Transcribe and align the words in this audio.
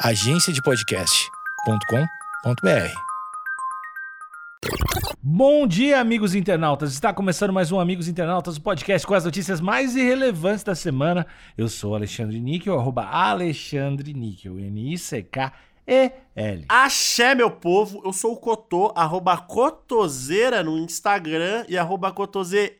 agenciadepodcast.com.br. 0.00 2.94
Bom 5.22 5.66
dia, 5.66 5.98
amigos 5.98 6.34
internautas. 6.34 6.92
Está 6.92 7.14
começando 7.14 7.50
mais 7.50 7.72
um 7.72 7.80
Amigos 7.80 8.06
Internautas, 8.06 8.58
o 8.58 8.60
podcast 8.60 9.06
com 9.06 9.14
as 9.14 9.24
notícias 9.24 9.58
mais 9.58 9.96
irrelevantes 9.96 10.64
da 10.64 10.74
semana. 10.74 11.26
Eu 11.56 11.66
sou 11.68 11.94
Alexandre 11.94 12.38
Níquel, 12.38 12.78
arroba 12.78 13.06
Alexandre 13.06 14.12
Níquel, 14.12 14.58
N-I-C-K-E-L. 14.58 16.64
Axé, 16.68 17.34
meu 17.34 17.50
povo, 17.50 18.02
eu 18.04 18.12
sou 18.12 18.34
o 18.34 18.36
Cotô, 18.36 18.92
arroba 18.94 19.38
Cotoseira 19.38 20.62
no 20.62 20.76
Instagram 20.76 21.64
e 21.68 21.78
arroba 21.78 22.12
Cotoseira 22.12 22.74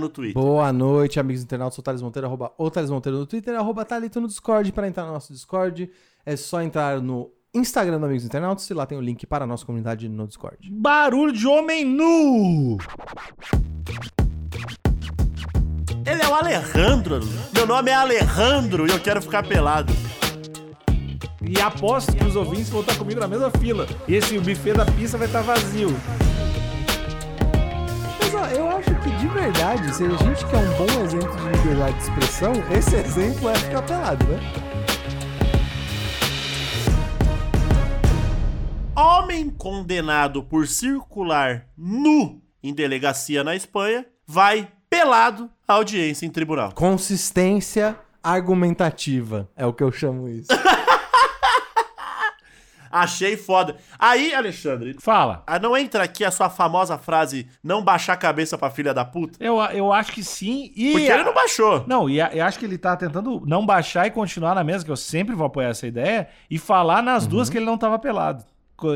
no 0.00 0.08
Twitter. 0.08 0.42
Boa 0.42 0.72
noite, 0.72 1.20
amigos 1.20 1.42
internautas. 1.42 1.74
Sou 1.74 1.82
o 1.82 1.84
Thales 1.84 2.00
Monteiro, 2.00 2.26
arroba 2.26 2.50
o 2.56 2.70
Thales 2.70 2.90
Monteiro 2.90 3.18
no 3.18 3.26
Twitter, 3.26 3.54
arroba 3.54 3.84
Thalito 3.84 4.18
no 4.20 4.26
Discord. 4.26 4.72
Para 4.72 4.88
entrar 4.88 5.04
no 5.04 5.12
nosso 5.12 5.32
Discord, 5.32 5.90
é 6.26 6.36
só 6.36 6.62
entrar 6.62 7.00
no 7.00 7.30
Instagram 7.54 8.00
do 8.00 8.06
Amigos 8.06 8.24
Internautas 8.24 8.68
e 8.68 8.74
lá 8.74 8.86
tem 8.86 8.96
o 8.96 9.00
link 9.00 9.26
para 9.26 9.44
a 9.44 9.46
nossa 9.46 9.64
comunidade 9.64 10.08
no 10.08 10.26
Discord. 10.26 10.70
Barulho 10.70 11.32
de 11.32 11.46
homem 11.46 11.84
nu! 11.84 12.78
Ele 16.06 16.22
é 16.22 16.28
o 16.28 16.34
Alejandro. 16.34 17.20
Meu 17.52 17.66
nome 17.66 17.90
é 17.90 17.94
Alejandro 17.94 18.86
e 18.86 18.90
eu 18.90 19.00
quero 19.00 19.22
ficar 19.22 19.46
pelado. 19.46 19.92
E 21.42 21.60
aposto 21.60 22.14
que 22.16 22.24
os 22.24 22.36
ouvintes 22.36 22.70
vão 22.70 22.80
estar 22.80 22.96
comigo 22.96 23.20
na 23.20 23.28
mesma 23.28 23.50
fila. 23.50 23.86
E 24.08 24.14
esse 24.14 24.38
buffet 24.38 24.72
da 24.72 24.86
pista 24.86 25.18
vai 25.18 25.26
estar 25.26 25.42
vazio. 25.42 25.94
Mas 28.18 28.34
ó, 28.34 28.46
eu 28.48 28.68
acho 28.70 28.94
que 29.00 29.10
de 29.10 29.28
verdade, 29.28 29.94
se 29.94 30.04
a 30.04 30.08
gente 30.08 30.46
quer 30.46 30.56
um 30.56 30.76
bom 30.76 31.04
exemplo 31.04 31.36
de 31.36 31.58
liberdade 31.58 31.96
de 31.96 32.02
expressão, 32.02 32.52
esse 32.76 32.96
exemplo 32.96 33.48
é 33.50 33.54
ficar 33.54 33.82
pelado, 33.82 34.24
né? 34.26 34.63
Homem 39.34 39.50
condenado 39.50 40.44
por 40.44 40.68
circular 40.68 41.66
nu 41.76 42.40
em 42.62 42.72
delegacia 42.72 43.42
na 43.42 43.56
Espanha 43.56 44.06
vai 44.24 44.68
pelado 44.88 45.50
à 45.66 45.72
audiência 45.72 46.24
em 46.24 46.30
tribunal. 46.30 46.70
Consistência 46.70 47.98
argumentativa 48.22 49.50
é 49.56 49.66
o 49.66 49.72
que 49.72 49.82
eu 49.82 49.90
chamo 49.90 50.28
isso. 50.28 50.46
Achei 52.92 53.36
foda. 53.36 53.76
Aí, 53.98 54.32
Alexandre, 54.32 54.94
Fala. 55.00 55.42
ah, 55.48 55.58
não 55.58 55.76
entra 55.76 56.04
aqui 56.04 56.24
a 56.24 56.30
sua 56.30 56.48
famosa 56.48 56.96
frase 56.96 57.48
não 57.60 57.82
baixar 57.82 58.12
a 58.12 58.16
cabeça 58.16 58.56
pra 58.56 58.70
filha 58.70 58.94
da 58.94 59.04
puta? 59.04 59.36
Eu, 59.44 59.56
eu 59.72 59.92
acho 59.92 60.12
que 60.12 60.22
sim. 60.22 60.70
E 60.76 60.92
Porque 60.92 61.10
ele 61.10 61.24
não 61.24 61.34
baixou. 61.34 61.82
Não, 61.88 62.08
e 62.08 62.20
a- 62.20 62.30
eu 62.32 62.44
acho 62.44 62.56
que 62.56 62.64
ele 62.64 62.78
tá 62.78 62.96
tentando 62.96 63.42
não 63.44 63.66
baixar 63.66 64.06
e 64.06 64.12
continuar 64.12 64.54
na 64.54 64.62
mesa, 64.62 64.84
que 64.84 64.92
eu 64.92 64.96
sempre 64.96 65.34
vou 65.34 65.44
apoiar 65.48 65.70
essa 65.70 65.88
ideia, 65.88 66.28
e 66.48 66.56
falar 66.56 67.02
nas 67.02 67.26
duas 67.26 67.50
que 67.50 67.58
ele 67.58 67.66
não 67.66 67.76
tava 67.76 67.98
pelado. 67.98 68.44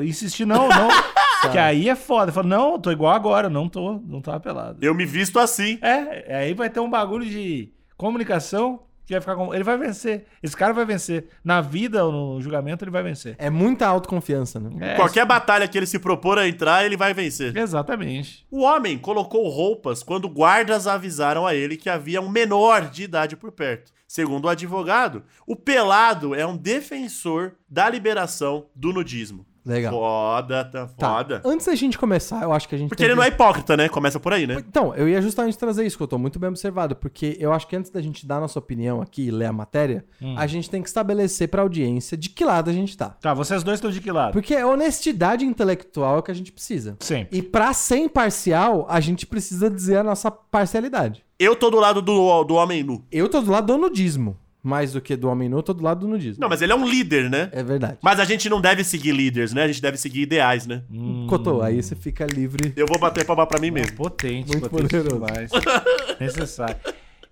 Insistir, 0.03 0.45
não, 0.45 0.69
não. 0.69 0.89
que 1.53 1.59
aí 1.59 1.89
é 1.89 1.95
foda. 1.95 2.33
Fala, 2.33 2.47
não, 2.47 2.73
eu 2.73 2.79
tô 2.79 2.91
igual 2.91 3.13
agora, 3.15 3.49
não 3.49 3.69
tô, 3.69 4.01
não 4.05 4.21
tava 4.21 4.41
pelado. 4.41 4.79
Eu 4.83 4.95
me 4.95 5.07
visto 5.07 5.39
assim. 5.39 5.79
É, 5.83 6.39
aí 6.39 6.55
vai 6.55 6.69
ter 6.69 6.81
um 6.81 6.91
bagulho 6.91 7.25
de 7.25 7.73
comunicação 7.97 8.81
que 9.09 9.15
vai 9.15 9.21
ficar 9.23 9.37
com. 9.37 9.55
Ele 9.55 9.65
vai 9.65 9.79
vencer. 9.79 10.27
Esse 10.43 10.55
cara 10.55 10.75
vai 10.75 10.85
vencer. 10.85 11.29
Na 11.43 11.63
vida 11.63 12.05
ou 12.05 12.13
no 12.13 12.41
julgamento, 12.43 12.85
ele 12.85 12.91
vai 12.91 13.03
vencer. 13.03 13.35
É 13.39 13.49
muita 13.49 13.87
autoconfiança, 13.87 14.61
né? 14.61 14.93
É, 14.93 14.95
Qualquer 14.97 15.25
batalha 15.25 15.67
que 15.67 15.79
ele 15.79 15.87
se 15.87 15.99
propor 15.99 16.39
a 16.39 16.47
entrar, 16.47 16.85
ele 16.85 16.97
vai 16.97 17.15
vencer. 17.15 17.57
Exatamente. 17.57 18.47
O 18.51 18.61
homem 18.61 18.99
colocou 18.99 19.49
roupas 19.49 20.03
quando 20.03 20.29
guardas 20.29 20.87
avisaram 20.87 21.47
a 21.47 21.55
ele 21.55 21.79
que 21.79 21.89
havia 21.89 22.21
um 22.21 22.29
menor 22.29 22.91
de 22.91 23.05
idade 23.05 23.35
por 23.35 23.51
perto. 23.51 23.93
Segundo 24.07 24.45
o 24.45 24.49
advogado, 24.49 25.23
o 25.47 25.57
pelado 25.57 26.35
é 26.35 26.47
um 26.47 26.57
defensor 26.57 27.53
da 27.69 27.89
liberação 27.89 28.67
do 28.75 28.93
nudismo. 28.93 29.47
Legal. 29.69 29.93
Foda, 29.93 30.65
tá 30.65 30.87
Tá, 30.87 31.17
foda. 31.19 31.43
antes 31.45 31.67
da 31.67 31.75
gente 31.75 31.99
começar, 31.99 32.43
eu 32.43 32.53
acho 32.53 32.69
que 32.69 32.75
a 32.75 32.79
gente 32.79 32.89
Porque 32.89 33.03
tem 33.03 33.07
ele 33.07 33.15
que- 33.15 33.19
não 33.19 33.25
é 33.25 33.29
hipócrita, 33.29 33.77
né? 33.77 33.89
Começa 33.89 34.19
por 34.19 34.33
aí, 34.33 34.47
né? 34.47 34.57
Então, 34.59 34.95
eu 34.95 35.09
ia 35.09 35.21
justamente 35.21 35.59
trazer 35.59 35.85
isso, 35.87 35.97
que 35.97 36.03
eu 36.03 36.09
tô 36.09 36.19
muito 36.19 36.39
bem 36.39 36.49
observado, 36.49 36.97
porque 36.97 37.37
eu 37.39 37.53
acho 37.53 37.67
que 37.69 37.77
antes 37.77 37.91
da 37.91 38.01
gente 38.01 38.27
dar 38.27 38.37
a 38.39 38.41
nossa 38.41 38.59
opinião 38.59 39.01
aqui 39.03 39.27
e 39.27 39.31
ler 39.31 39.47
a 39.47 39.53
matéria, 39.53 40.05
a 40.37 40.47
gente 40.47 40.71
tem 40.71 40.81
que 40.83 40.89
estabelecer 40.89 41.49
pra 41.49 41.63
audiência 41.63 42.17
de 42.17 42.31
que 42.31 42.45
lado 42.45 42.71
a 42.71 42.73
gente 42.73 42.97
tá. 42.97 43.11
Tá, 43.21 43.35
vocês 43.35 43.63
dois 43.63 43.77
estão 43.77 43.91
de 43.91 44.01
que 44.01 44.11
lado? 44.11 44.33
Porque 44.33 44.57
honestidade 44.63 45.45
intelectual 45.45 46.17
é 46.17 46.19
o 46.21 46.23
que 46.23 46.31
a 46.31 46.35
gente 46.35 46.51
precisa. 46.51 46.97
Sempre. 47.01 47.37
E 47.39 47.43
pra 47.43 47.73
ser 47.75 47.99
imparcial, 47.99 48.87
a 48.89 49.01
gente 49.01 49.27
precisa 49.27 49.69
dizer 49.71 49.99
a 49.99 50.03
nossa 50.03 50.31
parcialidade. 50.31 51.23
Eu 51.39 51.55
tô 51.55 51.71
do 51.71 51.79
lado 51.79 52.03
do, 52.03 52.45
do 52.45 52.55
homem 52.55 52.83
nu. 52.83 53.05
Eu 53.13 53.29
tô 53.29 53.41
do 53.41 53.51
lado 53.51 53.67
do 53.67 53.79
nudismo, 53.79 54.37
mais 54.63 54.93
do 54.93 55.01
que 55.01 55.17
do 55.17 55.29
homem 55.29 55.49
nu, 55.49 55.59
eu 55.59 55.63
tô 55.63 55.73
do 55.73 55.83
lado 55.83 56.01
do 56.01 56.09
nudismo. 56.09 56.41
Não, 56.41 56.49
mas 56.49 56.61
ele 56.63 56.73
é 56.73 56.75
um 56.75 56.87
líder, 56.89 57.31
né? 57.31 57.49
É 57.53 57.63
verdade. 57.63 57.99
Mas 58.03 58.19
a 58.21 58.25
gente 58.25 58.49
não 58.49 58.61
deve 58.61 58.83
seguir 58.85 59.13
líderes, 59.13 59.53
né? 59.53 59.63
A 59.63 59.67
gente 59.69 59.81
deve 59.81 59.97
seguir 59.97 60.23
ideais, 60.23 60.67
né? 60.67 60.83
Cotô, 61.29 61.63
aí 61.63 61.83
você 61.83 61.95
fica 61.95 62.27
livre. 62.27 62.73
Eu 62.77 62.87
vou 62.87 62.99
bater 62.99 63.25
palma 63.25 63.47
pra 63.47 63.61
mim 63.61 63.71
mesmo. 63.71 63.97
Potente, 63.97 64.49
Muito 64.49 64.69
potente 64.69 64.91
poderoso. 64.97 65.15
demais. 65.25 65.51
Necessário. 66.21 66.77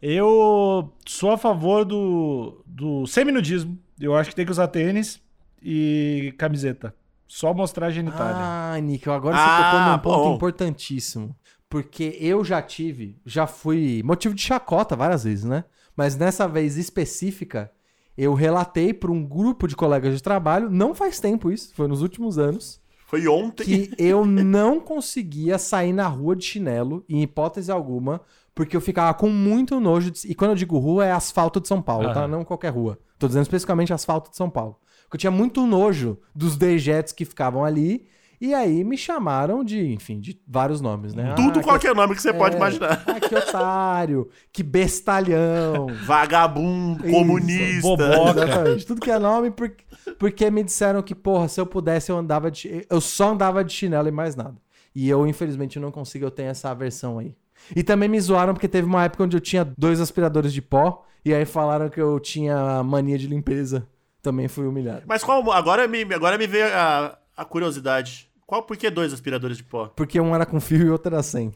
Eu 0.00 0.92
sou 1.06 1.30
a 1.32 1.38
favor 1.38 1.84
do, 1.84 2.62
do 2.66 3.06
seminudismo. 3.06 3.78
Eu 4.00 4.14
acho 4.14 4.30
que 4.30 4.36
tem 4.36 4.44
que 4.44 4.52
usar 4.52 4.68
tênis 4.68 5.20
e 5.62 6.34
camiseta. 6.38 6.94
Só 7.26 7.52
mostrar 7.52 7.86
a 7.86 7.90
genitália. 7.90 8.36
Ah, 8.38 8.78
Níquel, 8.80 9.12
agora 9.12 9.36
Ah, 9.36 9.40
você 9.40 9.64
tocou 9.64 9.80
num 9.92 9.98
ponto 9.98 10.28
bom. 10.28 10.34
importantíssimo. 10.36 11.34
Porque 11.68 12.16
eu 12.20 12.44
já 12.44 12.62
tive, 12.62 13.16
já 13.26 13.46
fui 13.46 14.00
motivo 14.04 14.32
de 14.34 14.42
chacota 14.42 14.94
várias 14.94 15.24
vezes, 15.24 15.44
né? 15.44 15.64
Mas 15.96 16.16
nessa 16.16 16.46
vez 16.46 16.76
específica, 16.76 17.72
eu 18.16 18.34
relatei 18.34 18.92
para 18.92 19.10
um 19.10 19.24
grupo 19.24 19.66
de 19.66 19.74
colegas 19.74 20.14
de 20.14 20.22
trabalho, 20.22 20.70
não 20.70 20.94
faz 20.94 21.18
tempo 21.18 21.50
isso, 21.50 21.74
foi 21.74 21.88
nos 21.88 22.02
últimos 22.02 22.38
anos, 22.38 22.80
Foi 23.06 23.26
ontem. 23.26 23.64
que 23.64 23.90
eu 23.98 24.24
não 24.24 24.80
conseguia 24.80 25.58
sair 25.58 25.92
na 25.92 26.06
rua 26.06 26.36
de 26.36 26.44
chinelo, 26.44 27.04
em 27.08 27.22
hipótese 27.22 27.70
alguma, 27.70 28.20
porque 28.54 28.76
eu 28.76 28.80
ficava 28.80 29.12
com 29.12 29.28
muito 29.28 29.78
nojo. 29.78 30.10
De... 30.10 30.30
E 30.30 30.34
quando 30.34 30.52
eu 30.52 30.56
digo 30.56 30.78
rua, 30.78 31.04
é 31.04 31.12
asfalto 31.12 31.60
de 31.60 31.68
São 31.68 31.82
Paulo, 31.82 32.12
tá? 32.12 32.20
Aham. 32.20 32.28
Não 32.28 32.44
qualquer 32.44 32.70
rua. 32.70 32.98
Tô 33.18 33.26
dizendo 33.26 33.42
especificamente 33.42 33.92
asfalto 33.92 34.30
de 34.30 34.36
São 34.36 34.48
Paulo. 34.48 34.78
Porque 35.02 35.16
eu 35.16 35.20
tinha 35.20 35.30
muito 35.30 35.66
nojo 35.66 36.18
dos 36.34 36.56
dejetos 36.56 37.12
que 37.12 37.24
ficavam 37.24 37.64
ali. 37.64 38.06
E 38.40 38.52
aí 38.54 38.84
me 38.84 38.96
chamaram 38.96 39.64
de, 39.64 39.92
enfim, 39.92 40.20
de 40.20 40.38
vários 40.46 40.80
nomes, 40.80 41.14
né? 41.14 41.32
Tudo 41.34 41.60
Ah, 41.60 41.62
qualquer 41.62 41.94
nome 41.94 42.14
que 42.14 42.20
você 42.22 42.32
que- 42.32 42.38
pode 42.38 42.54
é, 42.54 42.58
imaginar. 42.58 43.02
Ah, 43.06 43.18
que 43.20 43.34
otário, 43.34 44.28
que 44.52 44.62
bestalhão. 44.62 45.86
Vagabundo, 46.04 47.06
Isso, 47.06 47.16
comunista. 47.16 47.82
boboca. 47.82 48.30
Exatamente. 48.44 48.86
Tudo 48.86 49.00
que 49.00 49.10
é 49.10 49.18
nome, 49.18 49.50
porque, 49.50 49.84
porque 50.18 50.50
me 50.50 50.62
disseram 50.62 51.02
que, 51.02 51.14
porra, 51.14 51.48
se 51.48 51.60
eu 51.60 51.66
pudesse, 51.66 52.10
eu 52.10 52.18
andava 52.18 52.50
de. 52.50 52.86
Eu 52.90 53.00
só 53.00 53.30
andava 53.32 53.64
de 53.64 53.72
chinelo 53.72 54.08
e 54.08 54.12
mais 54.12 54.36
nada. 54.36 54.56
E 54.94 55.08
eu, 55.08 55.26
infelizmente, 55.26 55.78
não 55.78 55.90
consigo, 55.90 56.24
eu 56.24 56.30
tenho 56.30 56.48
essa 56.50 56.70
aversão 56.70 57.18
aí. 57.18 57.34
E 57.74 57.82
também 57.82 58.08
me 58.08 58.20
zoaram 58.20 58.54
porque 58.54 58.68
teve 58.68 58.86
uma 58.86 59.04
época 59.04 59.24
onde 59.24 59.36
eu 59.36 59.40
tinha 59.40 59.64
dois 59.76 60.00
aspiradores 60.00 60.52
de 60.52 60.62
pó, 60.62 61.04
e 61.24 61.34
aí 61.34 61.44
falaram 61.44 61.88
que 61.88 62.00
eu 62.00 62.18
tinha 62.20 62.82
mania 62.82 63.18
de 63.18 63.26
limpeza. 63.26 63.86
Também 64.22 64.48
fui 64.48 64.66
humilhado. 64.66 65.02
Mas 65.06 65.22
qual. 65.22 65.50
Agora 65.52 65.86
me, 65.86 66.02
agora 66.12 66.36
me 66.36 66.46
veio 66.46 66.66
a, 66.66 67.16
a 67.36 67.44
curiosidade. 67.44 68.28
Qual, 68.46 68.62
por 68.62 68.76
que 68.76 68.88
dois 68.88 69.12
aspiradores 69.12 69.56
de 69.56 69.64
pó? 69.64 69.86
Porque 69.96 70.20
um 70.20 70.34
era 70.34 70.46
com 70.46 70.60
fio 70.60 70.86
e 70.86 70.90
outro 70.90 71.12
era 71.12 71.22
sem. 71.22 71.52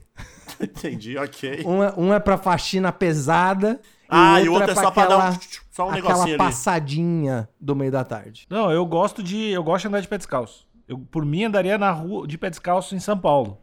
Entendi, 0.61 1.17
ok. 1.17 1.63
Um 1.65 1.83
é, 1.83 1.95
um 1.97 2.13
é 2.13 2.19
pra 2.21 2.37
faxina 2.37 2.91
pesada. 2.93 3.81
Ah, 4.09 4.41
e 4.41 4.49
o 4.49 4.53
outro 4.55 4.71
é 4.73 4.75
pra 4.75 4.83
só 4.83 4.91
pra 4.91 5.07
dar 5.07 5.17
um- 5.17 5.21
aquela- 5.21 5.41
só 5.71 5.85
um 5.87 5.91
aquela 5.91 6.09
negocinho 6.09 6.35
ali. 6.35 6.39
passadinha 6.39 7.49
do 7.61 7.77
meio 7.77 7.93
da 7.93 8.03
tarde. 8.05 8.47
Não, 8.51 8.71
eu 8.73 8.85
gosto 8.85 9.23
de. 9.23 9.51
Eu 9.51 9.63
gosto 9.63 9.83
de 9.83 9.89
andar 9.89 10.01
de 10.01 10.09
pé 10.09 10.19
descalço. 10.19 10.67
Eu, 10.89 10.99
por 10.99 11.25
mim, 11.25 11.45
andaria 11.45 11.79
na 11.79 11.93
rua 11.93 12.27
de 12.27 12.37
pé 12.37 12.51
descalço 12.51 12.97
em 12.97 12.99
São 13.01 13.17
Paulo. 13.17 13.57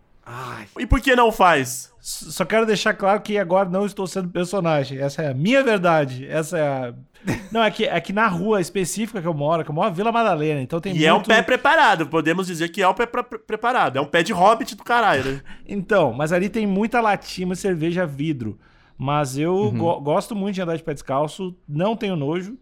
E 0.77 0.85
por 0.85 0.99
que 1.01 1.15
não 1.15 1.31
faz? 1.31 1.91
Só 1.99 2.45
quero 2.45 2.65
deixar 2.65 2.93
claro 2.93 3.21
que 3.21 3.37
agora 3.37 3.67
não 3.69 3.85
estou 3.85 4.05
sendo 4.07 4.29
personagem. 4.29 4.99
Essa 4.99 5.23
é 5.23 5.31
a 5.31 5.33
minha 5.33 5.63
verdade. 5.63 6.25
Essa 6.27 6.57
é 6.57 6.67
a. 6.67 6.93
Não, 7.51 7.61
é 7.63 7.69
que, 7.71 7.83
é 7.85 7.99
que 7.99 8.13
na 8.13 8.27
rua 8.27 8.61
específica 8.61 9.21
que 9.21 9.27
eu 9.27 9.33
moro, 9.33 9.63
que 9.63 9.69
eu 9.71 9.75
moro 9.75 9.89
é 9.89 9.91
Vila 9.91 10.11
Madalena, 10.11 10.61
então 10.61 10.79
tem 10.79 10.95
e 10.95 11.05
é 11.05 11.11
um 11.11 11.15
muito... 11.15 11.27
pé 11.27 11.41
preparado. 11.41 12.07
Podemos 12.07 12.47
dizer 12.47 12.69
que 12.69 12.81
é 12.81 12.87
um 12.87 12.93
pé 12.93 13.05
pre- 13.05 13.23
preparado. 13.39 13.97
É 13.97 14.01
um 14.01 14.05
pé 14.05 14.23
de 14.23 14.31
hobbit 14.31 14.75
do 14.75 14.83
caralho, 14.83 15.23
né? 15.33 15.41
Então, 15.67 16.13
mas 16.13 16.31
ali 16.31 16.47
tem 16.47 16.65
muita 16.67 17.01
latinha 17.01 17.51
e 17.51 17.55
cerveja 17.55 18.05
vidro. 18.05 18.57
Mas 18.97 19.37
eu 19.37 19.53
Uhum. 19.55 19.77
go- 19.77 19.99
gosto 19.99 20.35
muito 20.35 20.55
de 20.55 20.61
andar 20.61 20.77
de 20.77 20.83
pé 20.83 20.93
descalço, 20.93 21.53
não 21.67 21.95
tenho 21.97 22.15
nojo. 22.15 22.57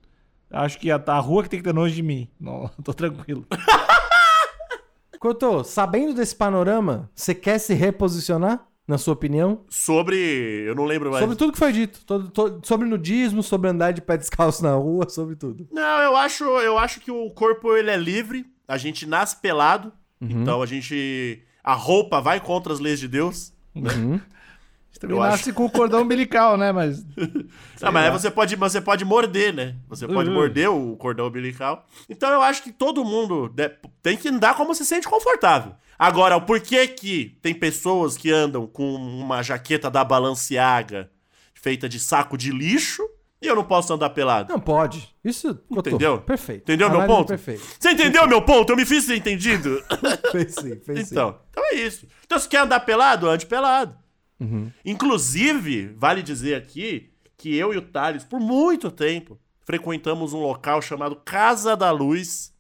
Acho 0.49 0.79
que 0.79 0.89
a, 0.89 0.95
a 1.05 1.19
rua 1.19 1.43
que 1.43 1.49
tem 1.49 1.59
que 1.59 1.65
ter 1.65 1.73
nojo 1.73 1.93
de 1.93 2.01
mim. 2.01 2.27
Não, 2.39 2.69
tô 2.83 2.93
tranquilo. 2.93 3.45
Cotô, 5.19 5.63
sabendo 5.63 6.13
desse 6.13 6.35
panorama, 6.35 7.09
você 7.15 7.33
quer 7.33 7.57
se 7.59 7.73
reposicionar, 7.73 8.67
na 8.87 8.97
sua 8.97 9.13
opinião? 9.13 9.61
Sobre. 9.69 10.15
Eu 10.67 10.75
não 10.75 10.85
lembro 10.85 11.09
mais. 11.11 11.21
Sobre 11.23 11.35
tudo 11.35 11.51
que 11.53 11.57
foi 11.59 11.71
dito. 11.71 12.01
Todo- 12.05 12.29
to- 12.29 12.61
sobre 12.63 12.87
nudismo, 12.87 13.41
sobre 13.41 13.69
andar 13.69 13.91
de 13.91 14.01
pé 14.01 14.15
descalço 14.17 14.63
na 14.63 14.73
rua, 14.75 15.07
sobre 15.09 15.35
tudo. 15.35 15.67
Não, 15.71 15.99
eu 16.01 16.15
acho, 16.15 16.43
eu 16.43 16.77
acho 16.77 16.99
que 16.99 17.09
o 17.11 17.29
corpo 17.31 17.75
ele 17.75 17.89
é 17.89 17.97
livre. 17.97 18.45
A 18.67 18.77
gente 18.77 19.05
nasce 19.05 19.37
pelado. 19.37 19.91
Então 20.21 20.61
a 20.61 20.65
gente. 20.65 21.43
A 21.63 21.73
roupa 21.73 22.21
vai 22.21 22.39
contra 22.39 22.71
as 22.73 22.79
leis 22.79 22.99
de 22.99 23.07
Deus. 23.07 23.53
Uhum. 23.75 24.19
Também 24.99 25.17
Eu 25.17 25.23
nasce 25.23 25.51
com 25.51 25.65
o 25.65 25.69
cordão 25.69 26.01
umbilical, 26.03 26.57
né? 26.57 26.71
Mas. 26.71 27.05
Ah, 27.81 27.91
mas 27.91 28.05
aí 28.05 28.11
você 28.11 28.31
pode, 28.31 28.55
você 28.55 28.79
pode 28.81 29.03
morder, 29.05 29.53
né? 29.53 29.75
Você 29.89 30.07
pode 30.07 30.29
Uhum. 30.29 30.35
morder 30.35 30.69
o 30.71 30.95
cordão 30.95 31.27
umbilical. 31.27 31.85
Então 32.09 32.29
eu 32.31 32.41
acho 32.41 32.63
que 32.63 32.71
todo 32.71 33.03
mundo 33.03 33.53
tem 34.01 34.15
que 34.17 34.29
andar 34.29 34.55
como 34.55 34.73
se 34.73 34.85
sente 34.85 35.07
confortável. 35.07 35.73
Agora, 35.99 36.35
o 36.37 36.41
porquê 36.41 36.87
que 36.87 37.37
tem 37.41 37.53
pessoas 37.53 38.17
que 38.17 38.31
andam 38.31 38.65
com 38.65 38.95
uma 38.95 39.43
jaqueta 39.43 39.89
da 39.91 40.03
Balenciaga 40.03 41.09
feita 41.53 41.87
de 41.89 41.99
saco 41.99 42.37
de 42.37 42.51
lixo 42.51 43.03
e 43.41 43.47
eu 43.47 43.55
não 43.55 43.63
posso 43.63 43.93
andar 43.93 44.09
pelado? 44.11 44.51
Não, 44.51 44.59
pode. 44.59 45.13
Isso, 45.23 45.59
Entendeu? 45.69 46.19
Perfeito. 46.21 46.63
Entendeu 46.63 46.89
meu 46.89 46.99
Análise 47.01 47.17
ponto? 47.17 47.27
Perfeito. 47.29 47.63
Você 47.79 47.91
entendeu 47.91 48.27
meu 48.27 48.41
ponto? 48.41 48.71
Eu 48.71 48.77
me 48.77 48.85
fiz 48.85 49.03
ser 49.03 49.15
entendido? 49.15 49.83
Fez 50.31 50.53
sim, 50.55 50.79
fez 50.79 51.07
sim. 51.07 51.13
Então, 51.13 51.37
então 51.51 51.63
é 51.71 51.75
isso. 51.75 52.07
Então, 52.25 52.39
se 52.39 52.47
quer 52.49 52.59
andar 52.61 52.79
pelado, 52.81 53.29
ande 53.29 53.45
pelado. 53.45 53.95
Uhum. 54.39 54.71
Inclusive, 54.83 55.93
vale 55.97 56.21
dizer 56.21 56.55
aqui 56.55 57.11
que 57.37 57.55
eu 57.55 57.73
e 57.73 57.77
o 57.77 57.81
Thales, 57.81 58.23
por 58.23 58.39
muito 58.39 58.89
tempo, 58.91 59.39
frequentamos 59.63 60.33
um 60.33 60.39
local 60.41 60.81
chamado 60.81 61.15
Casa 61.17 61.75
da 61.75 61.91
Luz, 61.91 62.53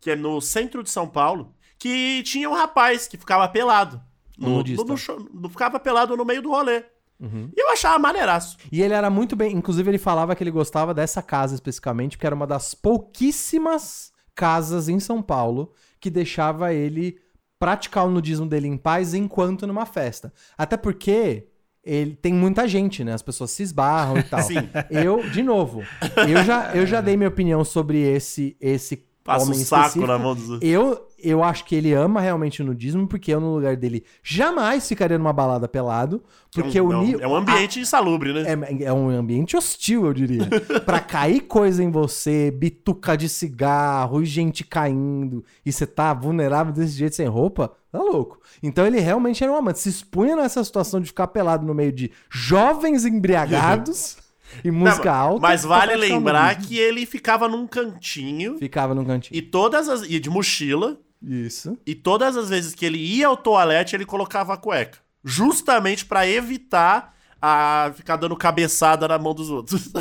que 0.00 0.10
é 0.10 0.16
no 0.16 0.40
centro 0.40 0.82
de 0.82 0.90
São 0.90 1.06
Paulo, 1.08 1.54
que 1.78 2.22
tinha 2.24 2.48
um 2.48 2.54
rapaz 2.54 3.06
que 3.06 3.16
ficava 3.16 3.46
pelado. 3.48 4.00
No, 4.36 4.62
no- 4.62 4.84
no 4.84 4.96
show- 4.96 5.28
no- 5.32 5.48
ficava 5.48 5.78
pelado 5.78 6.16
no 6.16 6.24
meio 6.24 6.42
do 6.42 6.50
rolê. 6.50 6.84
Uhum. 7.20 7.48
E 7.56 7.60
eu 7.60 7.70
achava 7.70 7.98
maneiraço. 7.98 8.56
E 8.72 8.82
ele 8.82 8.92
era 8.92 9.08
muito 9.08 9.36
bem. 9.36 9.54
Inclusive, 9.56 9.88
ele 9.90 9.98
falava 9.98 10.34
que 10.34 10.42
ele 10.42 10.50
gostava 10.50 10.92
dessa 10.92 11.22
casa 11.22 11.54
especificamente, 11.54 12.16
porque 12.16 12.26
era 12.26 12.34
uma 12.34 12.46
das 12.46 12.74
pouquíssimas 12.74 14.12
casas 14.34 14.88
em 14.88 14.98
São 14.98 15.22
Paulo 15.22 15.72
que 16.00 16.10
deixava 16.10 16.72
ele 16.74 17.18
praticar 17.64 18.04
o 18.04 18.10
nudismo 18.10 18.44
dele 18.44 18.68
em 18.68 18.76
paz 18.76 19.14
enquanto 19.14 19.66
numa 19.66 19.86
festa. 19.86 20.30
Até 20.58 20.76
porque 20.76 21.46
ele 21.82 22.14
tem 22.14 22.30
muita 22.30 22.68
gente, 22.68 23.02
né? 23.02 23.14
As 23.14 23.22
pessoas 23.22 23.52
se 23.52 23.62
esbarram 23.62 24.18
e 24.18 24.22
tal. 24.22 24.42
Sim. 24.44 24.68
Eu, 24.90 25.30
de 25.30 25.42
novo, 25.42 25.82
eu 26.28 26.44
já, 26.44 26.74
eu 26.74 26.86
já 26.86 27.00
dei 27.00 27.16
minha 27.16 27.30
opinião 27.30 27.64
sobre 27.64 28.02
esse 28.02 28.54
esse 28.60 29.06
Passa 29.24 29.50
um 29.50 29.54
saco 29.54 29.86
específico. 29.86 30.06
na 30.06 30.18
mão 30.18 30.34
dos 30.34 30.50
outros. 30.50 30.70
Eu, 30.70 31.08
eu 31.18 31.42
acho 31.42 31.64
que 31.64 31.74
ele 31.74 31.94
ama 31.94 32.20
realmente 32.20 32.60
o 32.60 32.64
nudismo, 32.64 33.08
porque 33.08 33.32
eu, 33.32 33.40
no 33.40 33.54
lugar 33.54 33.74
dele, 33.74 34.04
jamais 34.22 34.86
ficaria 34.86 35.16
numa 35.16 35.32
balada 35.32 35.66
pelado. 35.66 36.22
Porque 36.52 36.76
é, 36.76 36.82
um, 36.82 36.88
o 36.88 36.92
é, 36.92 36.96
um, 36.96 37.20
é 37.20 37.26
um 37.26 37.34
ambiente 37.34 37.80
insalubre, 37.80 38.34
né? 38.34 38.44
é, 38.46 38.84
é 38.84 38.92
um 38.92 39.08
ambiente 39.08 39.56
hostil, 39.56 40.04
eu 40.04 40.12
diria. 40.12 40.46
pra 40.84 41.00
cair 41.00 41.40
coisa 41.40 41.82
em 41.82 41.90
você, 41.90 42.50
bituca 42.50 43.16
de 43.16 43.30
cigarro 43.30 44.20
e 44.20 44.26
gente 44.26 44.62
caindo, 44.62 45.42
e 45.64 45.72
você 45.72 45.86
tá 45.86 46.12
vulnerável 46.12 46.70
desse 46.70 46.92
jeito 46.92 47.16
sem 47.16 47.26
roupa, 47.26 47.72
tá 47.90 47.98
louco. 47.98 48.40
Então 48.62 48.86
ele 48.86 49.00
realmente 49.00 49.42
era 49.42 49.50
um 49.50 49.56
amante. 49.56 49.78
Se 49.78 49.88
expunha 49.88 50.36
nessa 50.36 50.62
situação 50.62 51.00
de 51.00 51.06
ficar 51.06 51.28
pelado 51.28 51.66
no 51.66 51.72
meio 51.72 51.92
de 51.92 52.10
jovens 52.30 53.06
embriagados 53.06 54.18
e 54.62 54.70
música 54.70 55.10
Não, 55.10 55.18
alta. 55.18 55.40
Mas 55.40 55.64
vale 55.64 55.96
lembrar 55.96 56.56
que 56.58 56.78
ele 56.78 57.06
ficava 57.06 57.48
num 57.48 57.66
cantinho 57.66 58.58
Ficava 58.58 58.94
num 58.94 59.04
cantinho. 59.04 59.36
e 59.38 59.42
todas 59.42 59.88
as. 59.88 60.02
e 60.02 60.20
de 60.20 60.28
mochila. 60.30 60.98
Isso. 61.22 61.78
E 61.86 61.94
todas 61.94 62.36
as 62.36 62.50
vezes 62.50 62.74
que 62.74 62.84
ele 62.84 62.98
ia 62.98 63.26
ao 63.28 63.36
toalete, 63.36 63.96
ele 63.96 64.04
colocava 64.04 64.52
a 64.52 64.56
cueca. 64.56 64.98
Justamente 65.24 66.04
pra 66.04 66.26
evitar 66.28 67.14
a 67.40 67.92
ficar 67.94 68.16
dando 68.16 68.36
cabeçada 68.36 69.08
na 69.08 69.18
mão 69.18 69.34
dos 69.34 69.50
outros. 69.50 69.90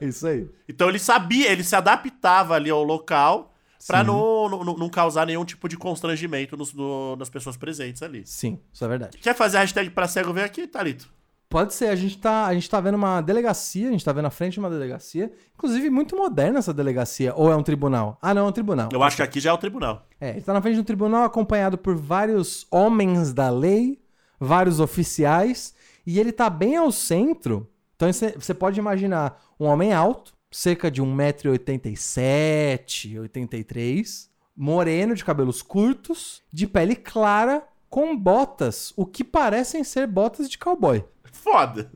É 0.00 0.04
isso 0.06 0.26
aí. 0.26 0.46
então 0.68 0.88
ele 0.90 0.98
sabia, 0.98 1.50
ele 1.50 1.64
se 1.64 1.74
adaptava 1.74 2.54
ali 2.54 2.68
ao 2.68 2.84
local 2.84 3.54
pra 3.86 4.00
Sim. 4.00 4.06
não, 4.08 4.48
não, 4.48 4.64
não 4.76 4.88
causar 4.90 5.26
nenhum 5.26 5.44
tipo 5.44 5.66
de 5.70 5.76
constrangimento 5.76 6.54
nos- 6.54 6.74
no- 6.74 7.16
nas 7.16 7.30
pessoas 7.30 7.56
presentes 7.56 8.02
ali. 8.02 8.22
Sim, 8.26 8.60
isso 8.72 8.84
é 8.84 8.88
verdade. 8.88 9.16
Quer 9.18 9.34
fazer 9.34 9.56
a 9.56 9.60
hashtag 9.60 9.88
pra 9.90 10.06
cego 10.06 10.34
ver 10.34 10.42
aqui, 10.44 10.66
Thalito? 10.66 11.08
Pode 11.50 11.74
ser, 11.74 11.88
a 11.88 11.96
gente, 11.96 12.16
tá, 12.16 12.46
a 12.46 12.54
gente 12.54 12.70
tá 12.70 12.80
vendo 12.80 12.94
uma 12.94 13.20
delegacia, 13.20 13.88
a 13.88 13.90
gente 13.90 14.04
tá 14.04 14.12
vendo 14.12 14.26
a 14.26 14.30
frente 14.30 14.52
de 14.52 14.60
uma 14.60 14.70
delegacia, 14.70 15.32
inclusive 15.52 15.90
muito 15.90 16.16
moderna 16.16 16.60
essa 16.60 16.72
delegacia, 16.72 17.34
ou 17.34 17.50
é 17.50 17.56
um 17.56 17.62
tribunal? 17.64 18.16
Ah, 18.22 18.32
não, 18.32 18.46
é 18.46 18.48
um 18.48 18.52
tribunal. 18.52 18.88
Eu 18.92 19.02
acho 19.02 19.16
que 19.16 19.22
aqui 19.22 19.40
já 19.40 19.50
é 19.50 19.52
o 19.52 19.58
tribunal. 19.58 20.06
É, 20.20 20.30
ele 20.30 20.42
tá 20.42 20.52
na 20.52 20.62
frente 20.62 20.76
de 20.76 20.82
um 20.82 20.84
tribunal 20.84 21.24
acompanhado 21.24 21.76
por 21.76 21.96
vários 21.96 22.68
homens 22.70 23.32
da 23.32 23.50
lei, 23.50 24.00
vários 24.38 24.78
oficiais, 24.78 25.74
e 26.06 26.20
ele 26.20 26.30
tá 26.30 26.48
bem 26.48 26.76
ao 26.76 26.92
centro. 26.92 27.68
Então 27.96 28.12
você 28.12 28.32
você 28.38 28.54
pode 28.54 28.78
imaginar 28.78 29.42
um 29.58 29.66
homem 29.66 29.92
alto, 29.92 30.32
cerca 30.52 30.88
de 30.88 31.02
1,87m, 31.02 33.22
83 33.22 34.30
moreno, 34.56 35.16
de 35.16 35.24
cabelos 35.24 35.62
curtos, 35.62 36.44
de 36.52 36.68
pele 36.68 36.94
clara, 36.94 37.64
com 37.88 38.16
botas, 38.16 38.92
o 38.96 39.04
que 39.04 39.24
parecem 39.24 39.82
ser 39.82 40.06
botas 40.06 40.48
de 40.48 40.56
cowboy 40.56 41.04
Foda. 41.42 41.90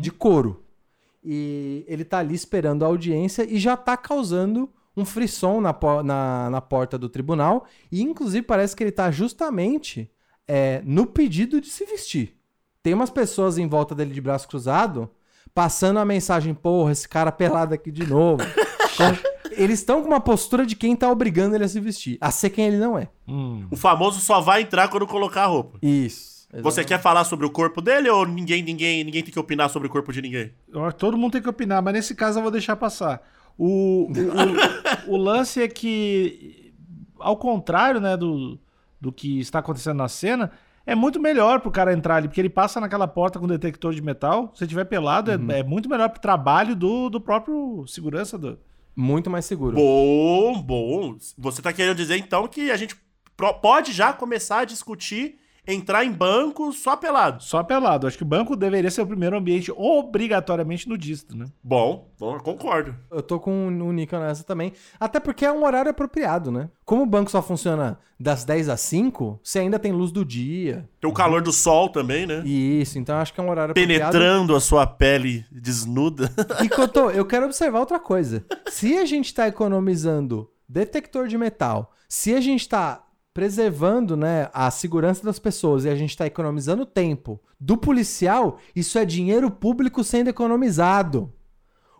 de 0.00 0.10
couro. 0.10 0.64
E 1.24 1.84
ele 1.88 2.04
tá 2.04 2.18
ali 2.18 2.34
esperando 2.34 2.84
a 2.84 2.88
audiência 2.88 3.44
e 3.48 3.58
já 3.58 3.76
tá 3.76 3.96
causando 3.96 4.70
um 4.96 5.04
frisson 5.04 5.60
na, 5.60 5.72
po- 5.74 6.02
na, 6.02 6.48
na 6.50 6.60
porta 6.60 6.96
do 6.96 7.08
tribunal. 7.08 7.66
E 7.90 8.00
inclusive 8.02 8.46
parece 8.46 8.74
que 8.76 8.82
ele 8.84 8.92
tá 8.92 9.10
justamente 9.10 10.10
é, 10.46 10.80
no 10.84 11.06
pedido 11.06 11.60
de 11.60 11.68
se 11.68 11.84
vestir. 11.84 12.36
Tem 12.82 12.94
umas 12.94 13.10
pessoas 13.10 13.58
em 13.58 13.66
volta 13.66 13.94
dele 13.94 14.14
de 14.14 14.20
braço 14.20 14.46
cruzado 14.48 15.10
passando 15.54 15.98
a 15.98 16.04
mensagem: 16.04 16.54
porra, 16.54 16.92
esse 16.92 17.08
cara 17.08 17.32
pelado 17.32 17.74
aqui 17.74 17.90
de 17.90 18.06
novo. 18.06 18.42
Eles 19.52 19.78
estão 19.78 20.02
com 20.02 20.08
uma 20.08 20.20
postura 20.20 20.66
de 20.66 20.76
quem 20.76 20.94
tá 20.94 21.10
obrigando 21.10 21.54
ele 21.54 21.64
a 21.64 21.68
se 21.68 21.80
vestir, 21.80 22.18
a 22.20 22.30
ser 22.30 22.50
quem 22.50 22.66
ele 22.66 22.76
não 22.78 22.98
é. 22.98 23.08
Hum. 23.26 23.66
O 23.70 23.76
famoso 23.76 24.20
só 24.20 24.38
vai 24.40 24.62
entrar 24.62 24.88
quando 24.88 25.06
colocar 25.06 25.44
a 25.44 25.46
roupa. 25.46 25.78
Isso. 25.80 26.35
Você 26.62 26.84
quer 26.84 27.00
falar 27.00 27.24
sobre 27.24 27.44
o 27.46 27.50
corpo 27.50 27.80
dele 27.80 28.08
ou 28.08 28.26
ninguém, 28.26 28.62
ninguém, 28.62 29.04
ninguém 29.04 29.22
tem 29.22 29.32
que 29.32 29.38
opinar 29.38 29.68
sobre 29.70 29.88
o 29.88 29.90
corpo 29.90 30.12
de 30.12 30.22
ninguém? 30.22 30.52
Todo 30.98 31.16
mundo 31.18 31.32
tem 31.32 31.42
que 31.42 31.48
opinar, 31.48 31.82
mas 31.82 31.94
nesse 31.94 32.14
caso 32.14 32.38
eu 32.38 32.42
vou 32.42 32.50
deixar 32.50 32.76
passar. 32.76 33.20
O, 33.58 34.08
o, 34.10 35.10
o- 35.10 35.14
o 35.14 35.16
lance 35.16 35.62
é 35.62 35.68
que, 35.68 36.72
ao 37.18 37.36
contrário 37.36 38.00
né, 38.00 38.16
do, 38.16 38.58
do 39.00 39.10
que 39.12 39.40
está 39.40 39.58
acontecendo 39.60 39.96
na 39.96 40.08
cena, 40.08 40.50
é 40.84 40.94
muito 40.94 41.18
melhor 41.20 41.60
pro 41.60 41.70
cara 41.70 41.92
entrar 41.92 42.16
ali, 42.16 42.28
porque 42.28 42.40
ele 42.40 42.48
passa 42.48 42.80
naquela 42.80 43.08
porta 43.08 43.38
com 43.38 43.46
detector 43.46 43.92
de 43.92 44.00
metal. 44.02 44.52
Se 44.54 44.66
tiver 44.66 44.84
pelado, 44.84 45.30
é- 45.32 45.58
é, 45.58 45.62
muito 45.62 45.88
melhor 45.88 46.08
pro 46.10 46.20
trabalho 46.20 46.76
do, 46.76 47.08
do 47.10 47.20
próprio 47.20 47.84
segurança 47.88 48.38
do. 48.38 48.58
Muito 48.94 49.28
mais 49.28 49.44
seguro. 49.44 49.76
Bom, 49.76 50.62
bom. 50.62 51.16
Você 51.36 51.60
tá 51.60 51.70
querendo 51.72 51.96
dizer 51.96 52.16
então 52.16 52.46
que 52.48 52.70
a 52.70 52.76
gente 52.76 52.96
pode 53.60 53.92
já 53.92 54.12
começar 54.12 54.60
a 54.60 54.64
discutir 54.64 55.38
entrar 55.66 56.04
em 56.04 56.12
banco 56.12 56.72
só 56.72 56.96
pelado. 56.96 57.42
Só 57.42 57.62
pelado. 57.62 58.06
Acho 58.06 58.16
que 58.16 58.22
o 58.22 58.26
banco 58.26 58.56
deveria 58.56 58.90
ser 58.90 59.02
o 59.02 59.06
primeiro 59.06 59.36
ambiente 59.36 59.72
obrigatoriamente 59.74 60.88
nudista, 60.88 61.34
né? 61.34 61.46
Bom, 61.62 62.08
bom, 62.18 62.34
eu 62.34 62.40
concordo. 62.40 62.94
Eu 63.10 63.22
tô 63.22 63.40
com 63.40 63.66
o 63.66 63.92
Nika 63.92 64.20
nessa 64.20 64.44
também. 64.44 64.72
Até 65.00 65.18
porque 65.18 65.44
é 65.44 65.52
um 65.52 65.64
horário 65.64 65.90
apropriado, 65.90 66.50
né? 66.50 66.68
Como 66.84 67.02
o 67.02 67.06
banco 67.06 67.30
só 67.30 67.42
funciona 67.42 67.98
das 68.18 68.44
10 68.44 68.68
às 68.70 68.80
5, 68.80 69.40
você 69.42 69.58
ainda 69.58 69.78
tem 69.78 69.92
luz 69.92 70.10
do 70.10 70.24
dia. 70.24 70.88
Tem 71.00 71.10
o 71.10 71.12
calor 71.12 71.42
do 71.42 71.52
sol 71.52 71.88
também, 71.88 72.26
né? 72.26 72.42
Isso, 72.46 72.98
então 72.98 73.16
acho 73.16 73.34
que 73.34 73.40
é 73.40 73.42
um 73.42 73.50
horário 73.50 73.72
apropriado. 73.72 74.12
Penetrando 74.12 74.56
a 74.56 74.60
sua 74.60 74.86
pele 74.86 75.44
desnuda. 75.50 76.30
E 76.62 76.68
Cotô, 76.68 77.10
eu 77.10 77.24
quero 77.24 77.44
observar 77.44 77.80
outra 77.80 77.98
coisa. 77.98 78.44
Se 78.68 78.96
a 78.96 79.04
gente 79.04 79.34
tá 79.34 79.46
economizando 79.46 80.50
detector 80.68 81.28
de 81.28 81.36
metal, 81.36 81.92
se 82.08 82.34
a 82.34 82.40
gente 82.40 82.68
tá 82.68 83.05
preservando 83.36 84.16
né, 84.16 84.48
a 84.50 84.70
segurança 84.70 85.22
das 85.22 85.38
pessoas 85.38 85.84
e 85.84 85.90
a 85.90 85.94
gente 85.94 86.16
tá 86.16 86.24
economizando 86.24 86.86
tempo 86.86 87.38
do 87.60 87.76
policial, 87.76 88.58
isso 88.74 88.98
é 88.98 89.04
dinheiro 89.04 89.50
público 89.50 90.02
sendo 90.02 90.30
economizado. 90.30 91.30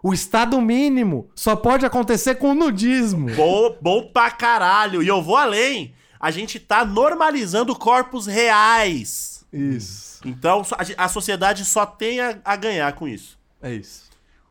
O 0.02 0.14
estado 0.14 0.58
mínimo 0.62 1.28
só 1.36 1.54
pode 1.54 1.84
acontecer 1.84 2.36
com 2.36 2.52
o 2.52 2.54
nudismo. 2.54 3.28
bom, 3.36 3.76
bom 3.82 4.10
pra 4.14 4.30
caralho. 4.30 5.02
E 5.02 5.08
eu 5.08 5.20
vou 5.20 5.36
além. 5.36 5.92
A 6.18 6.30
gente 6.30 6.58
tá 6.58 6.86
normalizando 6.86 7.76
corpos 7.76 8.26
reais. 8.26 9.44
Isso. 9.52 10.22
Então 10.24 10.62
a, 10.72 11.04
a 11.04 11.08
sociedade 11.08 11.66
só 11.66 11.84
tem 11.84 12.18
a, 12.18 12.38
a 12.42 12.56
ganhar 12.56 12.90
com 12.94 13.06
isso. 13.06 13.38
É 13.60 13.74
isso. 13.74 14.08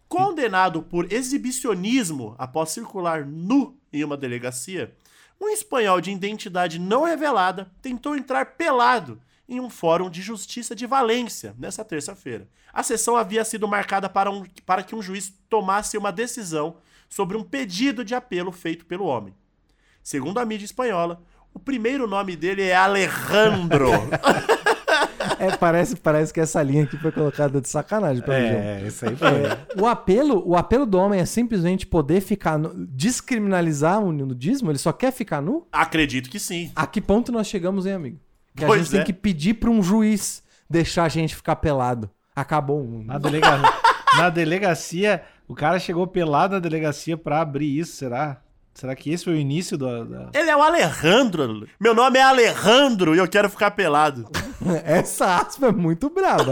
Condenado 0.07 0.83
por 0.83 1.11
exibicionismo 1.11 2.35
após 2.37 2.69
circular 2.69 3.25
nu 3.25 3.75
em 3.91 4.03
uma 4.03 4.15
delegacia, 4.15 4.93
um 5.39 5.49
espanhol 5.49 5.99
de 6.01 6.11
identidade 6.11 6.79
não 6.79 7.03
revelada 7.03 7.71
tentou 7.81 8.15
entrar 8.15 8.45
pelado 8.57 9.21
em 9.47 9.59
um 9.59 9.69
fórum 9.69 10.09
de 10.09 10.21
justiça 10.21 10.75
de 10.75 10.87
Valência 10.87 11.55
nessa 11.59 11.85
terça-feira. 11.85 12.47
A 12.73 12.81
sessão 12.81 13.15
havia 13.15 13.45
sido 13.45 13.67
marcada 13.67 14.09
para, 14.09 14.31
um- 14.31 14.43
para 14.65 14.81
que 14.83 14.95
um 14.95 15.01
juiz 15.01 15.31
tomasse 15.49 15.97
uma 15.97 16.11
decisão 16.11 16.77
sobre 17.07 17.37
um 17.37 17.43
pedido 17.43 18.03
de 18.03 18.15
apelo 18.15 18.51
feito 18.51 18.85
pelo 18.85 19.05
homem. 19.05 19.35
Segundo 20.01 20.39
a 20.39 20.45
mídia 20.45 20.65
espanhola, 20.65 21.21
o 21.53 21.59
primeiro 21.59 22.07
nome 22.07 22.35
dele 22.35 22.63
é 22.63 22.75
Alejandro. 22.75 23.89
É, 25.39 25.55
parece, 25.57 25.95
parece 25.95 26.33
que 26.33 26.39
essa 26.39 26.61
linha 26.61 26.83
aqui 26.83 26.97
foi 26.97 27.11
colocada 27.11 27.59
de 27.61 27.67
sacanagem 27.69 28.23
pelo 28.23 28.37
João. 28.37 28.87
isso 28.87 29.05
aí 29.05 29.15
foi. 29.15 29.81
O 29.81 29.85
apelo, 29.87 30.43
o 30.47 30.55
apelo 30.55 30.85
do 30.85 30.97
homem 30.97 31.19
é 31.19 31.25
simplesmente 31.25 31.85
poder 31.85 32.21
ficar 32.21 32.57
nu, 32.57 32.73
descriminalizar 32.75 34.01
o 34.01 34.11
nudismo? 34.11 34.71
Ele 34.71 34.77
só 34.77 34.91
quer 34.91 35.11
ficar 35.11 35.41
nu? 35.41 35.67
Acredito 35.71 36.29
que 36.29 36.39
sim. 36.39 36.71
A 36.75 36.85
que 36.87 37.01
ponto 37.01 37.31
nós 37.31 37.47
chegamos, 37.47 37.85
hein, 37.85 37.93
amigo? 37.93 38.19
Que 38.55 38.63
a 38.63 38.67
Pois 38.67 38.81
gente 38.81 38.91
tem 38.91 39.01
é. 39.01 39.03
que 39.03 39.13
pedir 39.13 39.55
para 39.55 39.69
um 39.69 39.83
juiz 39.83 40.41
deixar 40.69 41.03
a 41.03 41.09
gente 41.09 41.35
ficar 41.35 41.57
pelado. 41.57 42.09
Acabou 42.35 42.81
o 42.81 42.87
mundo. 42.87 43.07
Na, 43.07 43.17
delega... 43.17 43.61
na 44.17 44.29
delegacia, 44.29 45.23
o 45.47 45.53
cara 45.53 45.79
chegou 45.79 46.07
pelado 46.07 46.53
na 46.53 46.59
delegacia 46.59 47.17
pra 47.17 47.41
abrir 47.41 47.77
isso, 47.77 47.95
será? 47.97 48.41
Será 48.75 48.93
que 48.93 49.09
esse 49.09 49.23
foi 49.23 49.33
o 49.33 49.37
início 49.37 49.77
do, 49.77 50.03
da... 50.03 50.29
Ele 50.33 50.49
é 50.49 50.55
o 50.55 50.61
Alejandro. 50.61 51.65
Meu 51.79 51.95
nome 51.95 52.19
é 52.19 52.21
Alejandro 52.21 53.15
e 53.15 53.17
eu 53.17 53.27
quero 53.27 53.49
ficar 53.49 53.71
pelado. 53.71 54.29
Essa 54.83 55.37
aspa 55.37 55.67
é 55.67 55.71
muito 55.71 56.09
braba. 56.09 56.51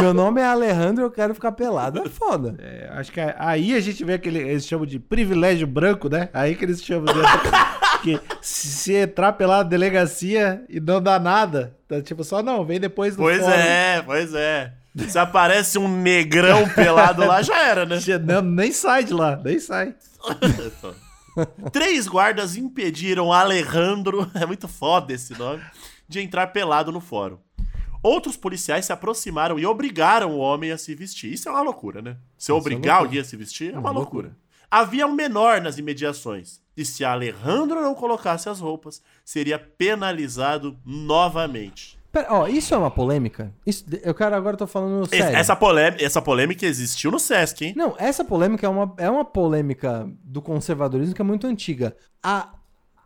Meu 0.00 0.14
nome 0.14 0.40
é 0.40 0.44
Alejandro 0.44 1.02
e 1.02 1.06
eu 1.06 1.10
quero 1.10 1.34
ficar 1.34 1.50
pelado. 1.50 2.02
É 2.06 2.08
foda. 2.08 2.54
É, 2.60 2.88
acho 2.92 3.10
que 3.10 3.20
aí 3.36 3.74
a 3.74 3.80
gente 3.80 4.04
vê 4.04 4.14
aquele. 4.14 4.38
Eles 4.38 4.64
chamam 4.64 4.86
de 4.86 5.00
privilégio 5.00 5.66
branco, 5.66 6.08
né? 6.08 6.28
Aí 6.32 6.54
que 6.54 6.64
eles 6.64 6.80
chamam 6.80 7.12
de. 7.12 7.20
que 8.00 8.20
se, 8.40 8.68
se 8.68 8.92
entrar 8.94 9.32
pela 9.32 9.64
delegacia 9.64 10.62
e 10.68 10.78
não 10.78 11.02
dá 11.02 11.18
nada, 11.18 11.74
tá 11.88 12.00
tipo 12.00 12.22
só 12.22 12.44
não, 12.44 12.64
vem 12.64 12.78
depois 12.78 13.16
do 13.16 13.22
Pois 13.22 13.40
fórum. 13.40 13.52
é, 13.52 14.02
pois 14.06 14.32
é. 14.34 14.72
Se 15.08 15.18
aparece 15.18 15.78
um 15.78 15.88
negrão 15.88 16.68
pelado 16.68 17.26
lá, 17.26 17.42
já 17.42 17.58
era, 17.66 17.84
né? 17.84 17.98
Não, 18.24 18.40
nem 18.40 18.72
sai 18.72 19.04
de 19.04 19.12
lá, 19.12 19.38
nem 19.44 19.58
sai. 19.58 19.94
Três 21.72 22.06
guardas 22.06 22.56
impediram 22.56 23.32
Alejandro, 23.32 24.30
é 24.34 24.46
muito 24.46 24.68
foda 24.68 25.12
esse 25.12 25.36
nome, 25.38 25.62
de 26.08 26.20
entrar 26.20 26.48
pelado 26.48 26.92
no 26.92 27.00
fórum. 27.00 27.38
Outros 28.02 28.36
policiais 28.36 28.86
se 28.86 28.92
aproximaram 28.92 29.58
e 29.58 29.66
obrigaram 29.66 30.32
o 30.32 30.38
homem 30.38 30.70
a 30.70 30.78
se 30.78 30.94
vestir. 30.94 31.32
Isso 31.32 31.48
é 31.48 31.52
uma 31.52 31.62
loucura, 31.62 32.00
né? 32.00 32.16
Se 32.38 32.52
obrigar 32.52 32.98
alguém 32.98 33.20
a 33.20 33.24
se 33.24 33.36
vestir 33.36 33.74
é 33.74 33.78
uma 33.78 33.90
loucura. 33.90 34.36
Havia 34.70 35.06
um 35.06 35.12
menor 35.12 35.60
nas 35.60 35.78
imediações. 35.78 36.60
E 36.76 36.84
se 36.84 37.04
Alejandro 37.04 37.80
não 37.80 37.94
colocasse 37.94 38.48
as 38.48 38.60
roupas, 38.60 39.02
seria 39.24 39.58
penalizado 39.58 40.78
novamente. 40.84 41.98
Pera, 42.16 42.28
ó, 42.30 42.46
isso 42.48 42.72
é 42.72 42.78
uma 42.78 42.90
polêmica? 42.90 43.52
Isso, 43.66 43.84
eu 44.02 44.14
quero 44.14 44.34
agora 44.34 44.56
tô 44.56 44.66
falando 44.66 45.06
sério. 45.06 45.36
Essa, 45.36 45.54
polêmica, 45.54 46.02
essa 46.02 46.22
polêmica 46.22 46.64
existiu 46.64 47.10
no 47.10 47.18
Sesc, 47.18 47.62
hein? 47.62 47.74
Não, 47.76 47.94
essa 47.98 48.24
polêmica 48.24 48.66
é 48.66 48.70
uma, 48.70 48.94
é 48.96 49.10
uma 49.10 49.22
polêmica 49.24 50.10
do 50.24 50.40
conservadorismo 50.40 51.14
que 51.14 51.20
é 51.20 51.24
muito 51.24 51.46
antiga. 51.46 51.94
A, 52.22 52.54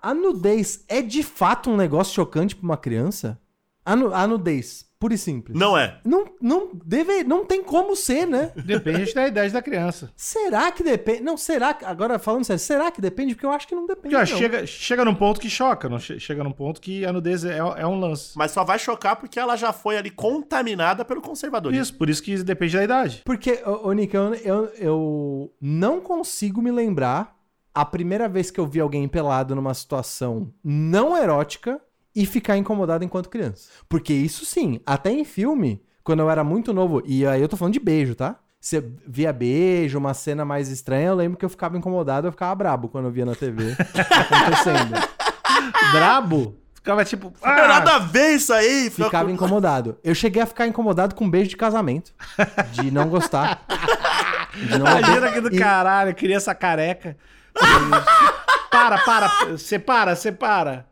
a 0.00 0.14
nudez 0.14 0.84
é 0.86 1.02
de 1.02 1.24
fato 1.24 1.70
um 1.70 1.76
negócio 1.76 2.14
chocante 2.14 2.54
pra 2.54 2.64
uma 2.64 2.76
criança? 2.76 3.39
A, 3.84 3.96
nu- 3.96 4.14
a 4.14 4.26
nudez, 4.26 4.84
pura 4.98 5.14
e 5.14 5.18
simples. 5.18 5.58
Não 5.58 5.76
é. 5.76 5.98
Não, 6.04 6.26
não, 6.40 6.70
deve, 6.84 7.24
não 7.24 7.44
tem 7.46 7.62
como 7.64 7.96
ser, 7.96 8.26
né? 8.26 8.52
Depende 8.54 9.14
da 9.14 9.26
idade 9.26 9.52
da 9.52 9.62
criança. 9.62 10.12
Será 10.14 10.70
que 10.70 10.82
depende? 10.82 11.22
Não, 11.22 11.36
será 11.36 11.72
que. 11.72 11.84
Agora 11.84 12.18
falando 12.18 12.44
sério, 12.44 12.60
será 12.60 12.90
que 12.90 13.00
depende? 13.00 13.34
Porque 13.34 13.46
eu 13.46 13.50
acho 13.52 13.66
que 13.66 13.74
não 13.74 13.86
depende. 13.86 14.14
Ó, 14.14 14.18
não. 14.18 14.26
chega, 14.26 14.66
chega 14.66 15.04
num 15.04 15.14
ponto 15.14 15.40
que 15.40 15.48
choca, 15.48 15.88
não 15.88 15.98
che- 15.98 16.20
chega 16.20 16.44
num 16.44 16.52
ponto 16.52 16.80
que 16.80 17.04
a 17.06 17.12
nudez 17.12 17.42
é, 17.44 17.56
é 17.58 17.86
um 17.86 17.98
lance. 17.98 18.36
Mas 18.36 18.50
só 18.50 18.62
vai 18.64 18.78
chocar 18.78 19.16
porque 19.16 19.40
ela 19.40 19.56
já 19.56 19.72
foi 19.72 19.96
ali 19.96 20.10
contaminada 20.10 21.04
pelo 21.04 21.22
conservadorismo. 21.22 21.82
Isso, 21.82 21.94
por 21.94 22.10
isso 22.10 22.22
que 22.22 22.36
depende 22.42 22.76
da 22.76 22.84
idade. 22.84 23.22
Porque, 23.24 23.62
ô, 23.64 23.88
ô 23.88 23.92
Nick, 23.92 24.14
eu, 24.14 24.34
eu, 24.34 24.64
eu 24.78 25.54
não 25.60 26.00
consigo 26.00 26.60
me 26.60 26.70
lembrar 26.70 27.34
a 27.74 27.84
primeira 27.84 28.28
vez 28.28 28.50
que 28.50 28.60
eu 28.60 28.66
vi 28.66 28.80
alguém 28.80 29.08
pelado 29.08 29.54
numa 29.54 29.72
situação 29.72 30.52
não 30.62 31.16
erótica 31.16 31.80
e 32.14 32.26
ficar 32.26 32.56
incomodado 32.56 33.04
enquanto 33.04 33.28
criança. 33.28 33.68
Porque 33.88 34.12
isso 34.12 34.44
sim, 34.44 34.80
até 34.84 35.10
em 35.10 35.24
filme, 35.24 35.82
quando 36.02 36.20
eu 36.20 36.30
era 36.30 36.42
muito 36.44 36.72
novo, 36.72 37.02
e 37.04 37.26
aí 37.26 37.40
eu 37.40 37.48
tô 37.48 37.56
falando 37.56 37.74
de 37.74 37.80
beijo, 37.80 38.14
tá? 38.14 38.36
Você 38.60 38.84
via 39.06 39.32
beijo, 39.32 39.96
uma 39.98 40.12
cena 40.12 40.44
mais 40.44 40.68
estranha, 40.68 41.08
eu 41.08 41.14
lembro 41.14 41.38
que 41.38 41.44
eu 41.44 41.48
ficava 41.48 41.78
incomodado, 41.78 42.26
eu 42.28 42.32
ficava 42.32 42.54
brabo 42.54 42.88
quando 42.88 43.06
eu 43.06 43.10
via 43.10 43.24
na 43.24 43.34
TV 43.34 43.74
acontecendo. 43.74 44.94
Brabo, 45.92 46.56
ficava 46.74 47.04
tipo. 47.04 47.32
Não 47.42 47.50
Ah, 47.52 47.68
nada 47.68 47.96
a 47.96 47.98
ver 47.98 48.34
isso 48.34 48.52
aí. 48.52 48.90
fica 48.90 49.04
Ficava 49.06 49.24
com- 49.26 49.30
incomodado. 49.30 49.98
Eu 50.04 50.14
cheguei 50.14 50.42
a 50.42 50.46
ficar 50.46 50.66
incomodado 50.66 51.14
com 51.14 51.28
beijo 51.28 51.48
de 51.50 51.56
casamento. 51.56 52.12
De 52.72 52.90
não 52.90 53.08
gostar. 53.08 53.62
De 54.54 54.78
não 54.78 54.86
Imagina 54.86 55.32
que 55.32 55.40
do 55.40 55.54
E- 55.54 55.58
caralho, 55.58 56.14
criança 56.14 56.54
careca. 56.54 57.16
para, 58.70 58.98
para, 58.98 59.58
separa, 59.58 60.14
separa. 60.16 60.86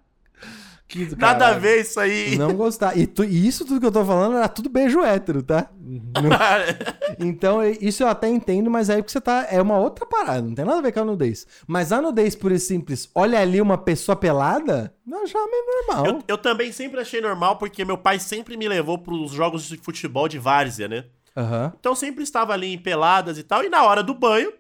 Que 0.88 1.04
do 1.04 1.16
Nada 1.18 1.49
a 1.49 1.52
ver 1.52 1.83
isso 1.83 2.00
aí. 2.00 2.37
Não 2.38 2.54
gostar. 2.54 2.97
E, 2.97 3.07
tu- 3.07 3.23
e 3.25 3.47
isso 3.47 3.62
tudo 3.66 3.78
que 3.78 3.85
eu 3.87 3.92
tô 3.92 4.02
falando 4.04 4.38
era 4.38 4.49
tudo 4.49 4.71
beijo 4.71 5.02
hétero, 5.02 5.42
tá? 5.42 5.68
Não- 5.78 5.99
Então, 7.21 7.62
isso 7.64 8.02
eu 8.02 8.09
até 8.09 8.28
entendo, 8.28 8.71
mas 8.71 8.88
aí 8.88 8.97
porque 9.02 9.12
você 9.12 9.21
tá. 9.21 9.47
É 9.50 9.61
uma 9.61 9.78
outra 9.78 10.07
parada, 10.07 10.40
não 10.42 10.54
tem 10.54 10.64
nada 10.64 10.78
a 10.78 10.83
ver 10.83 10.92
com 10.92 11.00
a 11.00 11.04
nudez. 11.04 11.47
Mas 11.66 11.92
a 11.92 12.00
nudez, 12.00 12.35
por 12.35 12.52
e 12.52 12.59
simples, 12.59 13.11
olha 13.14 13.38
ali 13.40 13.61
uma 13.61 13.76
pessoa 13.76 14.16
pelada, 14.16 14.95
não 15.07 15.26
já 15.26 15.38
é 15.38 15.47
meio 15.47 15.64
normal. 15.87 16.07
Eu, 16.07 16.23
eu 16.28 16.38
também 16.38 16.73
sempre 16.73 17.00
achei 17.00 17.21
normal 17.21 17.57
porque 17.57 17.85
meu 17.85 17.99
pai 17.99 18.18
sempre 18.18 18.57
me 18.57 18.66
levou 18.68 18.99
pros 18.99 19.33
jogos 19.33 19.64
de 19.68 19.76
futebol 19.76 20.26
de 20.28 20.38
várzea, 20.38 20.88
né? 20.88 21.04
Aham. 21.37 21.73
Então 21.78 21.95
sempre 21.95 22.23
estava 22.25 22.52
ali 22.52 22.73
em 22.73 22.78
peladas 22.78 23.37
e 23.38 23.42
tal. 23.42 23.62
E 23.62 23.68
na 23.68 23.83
hora 23.85 24.02
do 24.02 24.14
banho, 24.14 24.52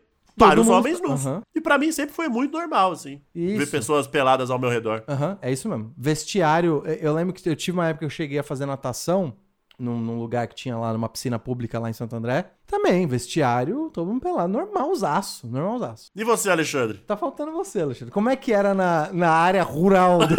vários 0.46 0.66
mundo- 0.66 0.76
homens 0.78 1.00
nus. 1.00 1.26
Aham. 1.26 1.42
E 1.54 1.60
pra 1.60 1.78
mim 1.78 1.90
sempre 1.92 2.14
foi 2.14 2.28
muito 2.28 2.52
normal, 2.56 2.92
assim. 2.92 3.20
Ver 3.34 3.62
Isso. 3.62 3.70
pessoas 3.70 4.06
peladas 4.06 4.50
ao 4.50 4.58
meu 4.58 4.70
redor. 4.70 5.02
Aham, 5.08 5.38
é 5.42 5.50
isso 5.52 5.68
mesmo. 5.68 5.92
Vestiário, 5.96 6.82
eu- 6.86 6.94
eu 6.94 7.14
lembro 7.14 7.32
que 7.34 7.48
eu 7.48 7.56
tive 7.56 7.76
uma 7.78 7.86
época 7.88 8.00
que 8.00 8.04
eu 8.06 8.10
cheguei 8.10 8.38
a 8.38 8.42
fazer 8.42 8.66
natação 8.66 9.34
num, 9.78 9.96
num 9.98 10.18
lugar 10.18 10.46
que 10.48 10.54
tinha 10.56 10.76
lá, 10.76 10.92
numa 10.92 11.08
piscina 11.08 11.38
pública 11.38 11.78
lá 11.78 11.88
em 11.88 11.92
Santo 11.92 12.16
André. 12.16 12.50
Também, 12.66 13.06
vestiário, 13.06 13.90
todo 13.92 14.08
mundo 14.08 14.20
pelado. 14.20 14.52
Normalzaço, 14.52 15.46
normalzaço. 15.46 16.10
E 16.16 16.24
você, 16.24 16.50
Alexandre? 16.50 16.98
Tá 16.98 17.16
faltando 17.16 17.52
você, 17.52 17.80
Alexandre. 17.80 18.12
Como 18.12 18.28
é 18.28 18.34
que 18.36 18.52
era 18.52 18.74
na, 18.74 19.08
na 19.12 19.30
área 19.30 19.62
rural 19.62 20.18
do, 20.18 20.34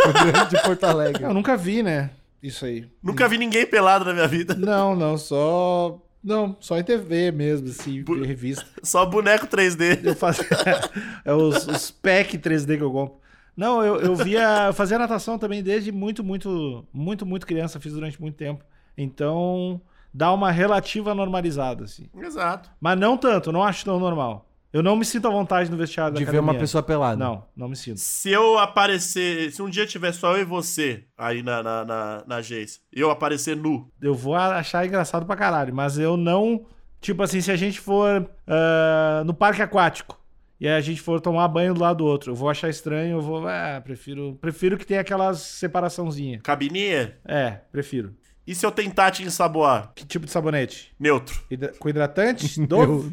de 0.49 0.61
Porto 0.63 0.83
Alegre? 0.83 1.23
Eu 1.25 1.33
nunca 1.33 1.55
vi, 1.55 1.81
né? 1.81 2.11
Isso 2.43 2.65
aí. 2.65 2.87
Nunca 3.03 3.27
vi 3.27 3.37
ninguém 3.37 3.65
pelado 3.65 4.05
na 4.05 4.13
minha 4.13 4.27
vida. 4.27 4.55
Não, 4.55 4.95
não, 4.95 5.17
só. 5.17 5.99
Não, 6.23 6.57
só 6.59 6.77
em 6.77 6.83
TV 6.83 7.31
mesmo, 7.31 7.69
assim, 7.69 8.03
Bu- 8.03 8.21
revista. 8.21 8.65
Só 8.83 9.05
boneco 9.05 9.47
3D. 9.47 10.03
Eu 10.03 10.15
faço. 10.15 10.41
é 11.23 11.33
os, 11.33 11.65
os 11.67 11.91
pack 11.91 12.37
3D 12.37 12.77
que 12.77 12.83
eu 12.83 12.91
compro. 12.91 13.17
Não, 13.55 13.83
eu, 13.83 13.99
eu 14.01 14.15
via. 14.15 14.67
Eu 14.67 14.73
fazia 14.73 14.99
natação 14.99 15.37
também 15.39 15.63
desde 15.63 15.91
muito, 15.91 16.23
muito, 16.23 16.85
muito, 16.93 17.25
muito 17.25 17.47
criança, 17.47 17.79
fiz 17.79 17.93
durante 17.93 18.19
muito 18.21 18.35
tempo. 18.35 18.63
Então, 18.97 19.79
dá 20.13 20.31
uma 20.33 20.51
relativa 20.51 21.15
normalizada, 21.15 21.85
assim. 21.85 22.07
Exato. 22.21 22.69
Mas 22.81 22.99
não 22.99 23.17
tanto, 23.17 23.51
não 23.51 23.63
acho 23.63 23.85
tão 23.85 23.99
normal. 23.99 24.48
Eu 24.71 24.83
não 24.83 24.95
me 24.95 25.03
sinto 25.03 25.27
à 25.27 25.31
vontade 25.31 25.71
no 25.71 25.77
vestiário 25.77 26.13
da 26.13 26.19
De 26.19 26.25
ver 26.25 26.29
academia. 26.29 26.51
uma 26.53 26.59
pessoa 26.59 26.83
pelada. 26.83 27.17
Não, 27.17 27.43
não 27.55 27.67
me 27.69 27.75
sinto. 27.75 27.99
Se 27.99 28.29
eu 28.29 28.57
aparecer. 28.59 29.51
Se 29.51 29.61
um 29.63 29.69
dia 29.69 29.85
tiver 29.87 30.11
só 30.13 30.33
eu 30.35 30.41
e 30.41 30.45
você 30.45 31.05
aí 31.17 31.41
na, 31.41 31.63
na, 31.63 31.83
na, 31.85 32.23
na 32.27 32.35
agência, 32.35 32.79
e 32.95 32.99
eu 32.99 33.09
aparecer 33.09 33.55
nu, 33.55 33.91
Eu 34.01 34.13
vou 34.13 34.35
achar 34.35 34.85
engraçado 34.85 35.25
pra 35.25 35.35
caralho, 35.35 35.73
mas 35.73 35.97
eu 35.97 36.15
não. 36.15 36.65
Tipo 37.01 37.23
assim, 37.23 37.41
se 37.41 37.51
a 37.51 37.55
gente 37.55 37.79
for 37.79 38.29
ah, 38.45 39.23
no 39.25 39.33
parque 39.33 39.61
aquático 39.61 40.19
e 40.59 40.67
a 40.67 40.79
gente 40.81 41.01
for 41.01 41.19
tomar 41.21 41.47
banho 41.47 41.73
do 41.73 41.79
lado 41.81 41.97
do 41.99 42.05
outro, 42.05 42.31
eu 42.31 42.35
vou 42.35 42.49
achar 42.49 42.69
estranho, 42.69 43.17
eu 43.17 43.21
vou. 43.21 43.47
Ah, 43.47 43.81
prefiro. 43.83 44.37
Prefiro 44.39 44.77
que 44.77 44.85
tenha 44.85 45.01
aquelas 45.01 45.39
separaçãozinha. 45.39 46.41
cabininha, 46.43 47.17
É, 47.25 47.51
prefiro. 47.71 48.13
e 48.45 48.53
se 48.53 48.65
eu 48.65 48.71
tentar 48.71 49.09
te 49.11 49.23
ensaboar? 49.23 49.93
Que 49.95 50.05
tipo 50.05 50.25
de 50.27 50.31
sabonete? 50.31 50.93
Neutro. 50.99 51.41
Hidra- 51.49 51.73
Com 51.79 51.89
hidratante? 51.89 52.59
Dove? 52.67 53.09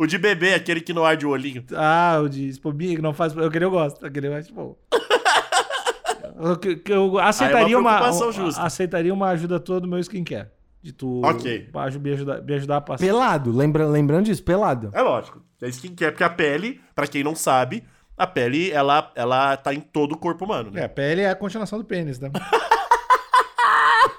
O 0.00 0.06
de 0.06 0.16
bebê, 0.16 0.54
aquele 0.54 0.80
que 0.80 0.94
não 0.94 1.04
arde 1.04 1.26
o 1.26 1.30
olhinho. 1.30 1.62
ah, 1.76 2.20
o 2.24 2.28
de 2.28 2.48
espumia 2.48 2.96
que 2.96 3.02
não 3.02 3.12
faz. 3.12 3.36
Aquele 3.36 3.66
eu 3.66 3.70
gosto. 3.70 4.06
Aquele 4.06 4.28
eu 4.28 4.34
acho 4.34 4.52
bom. 4.54 4.74
Eu, 6.42 6.56
que 6.56 6.90
eu 6.90 7.18
aceitaria 7.18 7.78
uma, 7.78 7.90
preocupação 7.98 8.32
justa. 8.32 8.62
aceitaria 8.62 9.12
uma 9.12 9.28
ajuda 9.28 9.60
toda 9.60 9.80
do 9.80 9.88
meu 9.88 9.98
skincare. 9.98 10.48
De 10.82 10.90
tu 10.90 11.20
Ok. 11.22 11.68
pra 11.70 11.82
aju- 11.82 12.00
me 12.00 12.12
ajudar, 12.12 12.40
me 12.42 12.54
ajudar 12.54 12.76
a 12.78 12.80
passar. 12.80 13.04
Pelado, 13.04 13.52
lembra, 13.54 13.86
lembrando 13.86 14.24
disso, 14.24 14.42
pelado. 14.42 14.90
É 14.94 15.02
lógico. 15.02 15.42
É 15.60 15.68
skincare, 15.68 16.12
porque 16.12 16.24
a 16.24 16.30
pele, 16.30 16.80
pra 16.94 17.06
quem 17.06 17.22
não 17.22 17.34
sabe, 17.34 17.84
a 18.16 18.26
pele, 18.26 18.70
ela, 18.70 19.12
ela 19.14 19.54
tá 19.58 19.74
em 19.74 19.80
todo 19.80 20.12
o 20.12 20.16
corpo 20.16 20.46
humano, 20.46 20.70
É, 20.70 20.72
né? 20.80 20.84
a 20.84 20.88
pele 20.88 21.20
é 21.20 21.28
a 21.30 21.34
continuação 21.34 21.78
do 21.78 21.84
pênis, 21.84 22.18
né? 22.18 22.30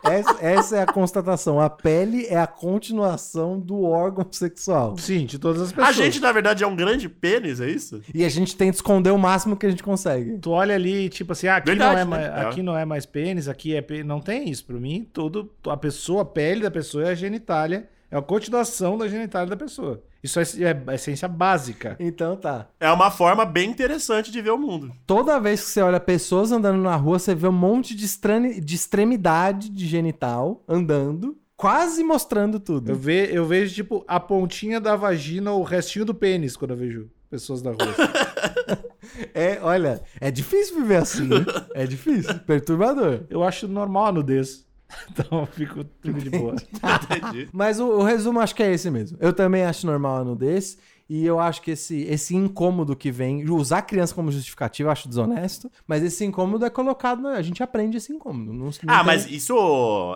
Essa, 0.04 0.38
essa 0.42 0.78
é 0.78 0.82
a 0.82 0.86
constatação. 0.86 1.60
A 1.60 1.70
pele 1.70 2.26
é 2.28 2.38
a 2.38 2.48
continuação 2.48 3.60
do 3.60 3.84
órgão 3.84 4.26
sexual. 4.32 4.98
Sim, 4.98 5.26
de 5.26 5.38
todas 5.38 5.62
as 5.62 5.72
pessoas. 5.72 5.90
A 5.90 5.92
gente, 5.92 6.20
na 6.20 6.32
verdade, 6.32 6.64
é 6.64 6.68
um 6.68 6.76
grande 6.76 7.08
pênis, 7.08 7.60
é 7.62 7.70
isso? 7.70 8.02
E 8.14 8.24
a 8.26 8.30
gente 8.30 8.56
tenta 8.56 8.76
esconder 8.76 9.12
o 9.12 9.18
máximo 9.18 9.56
que 9.56 9.66
a 9.66 9.70
gente 9.70 9.84
consegue. 9.84 10.38
Tu 10.40 10.50
olha 10.50 10.76
ali, 10.76 11.10
tipo 11.10 11.34
assim, 11.34 11.48
ah, 11.48 11.58
aqui, 11.58 11.68
Verdade, 11.70 11.94
não, 11.94 12.00
é 12.02 12.04
né? 12.04 12.10
mais, 12.10 12.26
É. 12.26 12.48
aqui 12.48 12.64
não 12.64 12.78
é 12.78 12.86
mais 12.86 13.06
pênis, 13.06 13.48
aqui 13.48 13.76
é 13.76 13.82
pênis. 13.82 14.06
Não 14.06 14.20
tem 14.20 14.50
isso. 14.50 14.66
Pra 14.66 14.78
mim, 14.80 15.08
tudo, 15.14 15.52
a 15.68 15.78
pessoa, 15.78 16.24
a 16.24 16.26
pele 16.26 16.62
da 16.62 16.72
pessoa 16.72 17.06
é 17.06 17.10
a 17.12 17.16
genitália. 17.16 17.88
É 18.12 18.18
a 18.18 18.22
continuação 18.22 18.98
da 18.98 19.08
genitália 19.08 19.48
da 19.50 19.56
pessoa. 19.58 20.04
Isso 20.22 20.38
é, 20.40 20.44
é 20.60 20.84
a 20.88 20.94
essência 20.96 21.28
básica. 21.28 21.96
Então 22.00 22.36
tá. 22.36 22.68
É 22.80 22.92
uma 22.92 23.10
forma 23.10 23.46
bem 23.46 23.70
interessante 23.70 24.30
de 24.32 24.42
ver 24.42 24.52
o 24.52 24.58
mundo. 24.58 24.92
Toda 25.08 25.40
vez 25.40 25.62
que 25.62 25.68
você 25.70 25.82
olha 25.82 26.00
pessoas 26.00 26.52
andando 26.52 26.82
na 26.82 26.96
rua, 26.96 27.18
você 27.18 27.34
vê 27.34 27.48
um 27.48 27.52
monte 27.54 27.96
de, 27.96 28.06
estrane- 28.06 28.60
de 28.60 28.76
extremidade 28.76 29.70
de 29.70 29.88
genital 29.88 30.62
andando, 30.68 31.38
quase 31.56 32.04
mostrando 32.04 32.60
tudo. 32.60 32.92
Eu, 32.92 32.96
ve, 32.96 33.30
eu 33.32 33.46
vejo, 33.46 33.74
tipo, 33.74 34.04
a 34.08 34.20
pontinha 34.20 34.80
da 34.82 34.96
vagina 34.96 35.52
ou 35.52 35.62
o 35.62 35.64
restinho 35.64 36.04
do 36.06 36.14
pênis 36.14 36.58
quando 36.58 36.72
eu 36.72 36.78
vejo 36.78 37.10
pessoas 37.30 37.62
na 37.64 37.72
rua. 37.72 37.80
É, 39.34 39.60
olha, 39.62 40.02
é 40.20 40.32
difícil 40.32 40.76
viver 40.78 40.98
assim. 40.98 41.24
hein? 41.26 41.46
É 41.74 41.86
difícil, 41.86 42.34
perturbador. 42.40 43.22
eu 43.30 43.44
acho 43.44 43.68
normal 43.68 44.06
a 44.08 44.12
nudez. 44.12 44.66
Então 45.12 45.40
eu 45.42 45.46
fico, 45.48 45.86
fico 46.02 46.20
de 46.20 46.30
boa. 46.30 46.56
Entendi. 47.18 47.50
Mas 47.52 47.80
o, 47.80 47.86
o 47.88 48.04
resumo 48.04 48.40
acho 48.40 48.56
que 48.56 48.64
é 48.64 48.72
esse 48.74 48.90
mesmo. 48.90 49.18
Eu 49.22 49.34
também 49.34 49.64
acho 49.64 49.86
normal 49.86 50.18
a 50.18 50.24
nudez. 50.24 50.78
E 51.10 51.26
eu 51.26 51.42
acho 51.42 51.62
que 51.62 51.72
esse, 51.72 52.04
esse 52.04 52.34
incômodo 52.36 52.96
que 52.96 53.12
vem, 53.12 53.44
usar 53.50 53.80
a 53.80 53.82
criança 53.82 54.16
como 54.16 54.32
justificativa, 54.32 54.88
eu 54.88 54.92
acho 54.94 55.10
desonesto. 55.10 55.70
Mas 55.86 56.02
esse 56.04 56.24
incômodo 56.24 56.66
é 56.66 56.70
colocado, 56.70 57.22
na- 57.22 57.32
a 57.34 57.42
gente 57.42 57.62
aprende 57.62 57.98
esse 57.98 58.14
incômodo. 58.14 58.54
Não, 58.54 58.66
não 58.66 58.70
Ah, 58.88 58.98
tem- 59.00 59.06
mas 59.06 59.26
isso. 59.30 59.54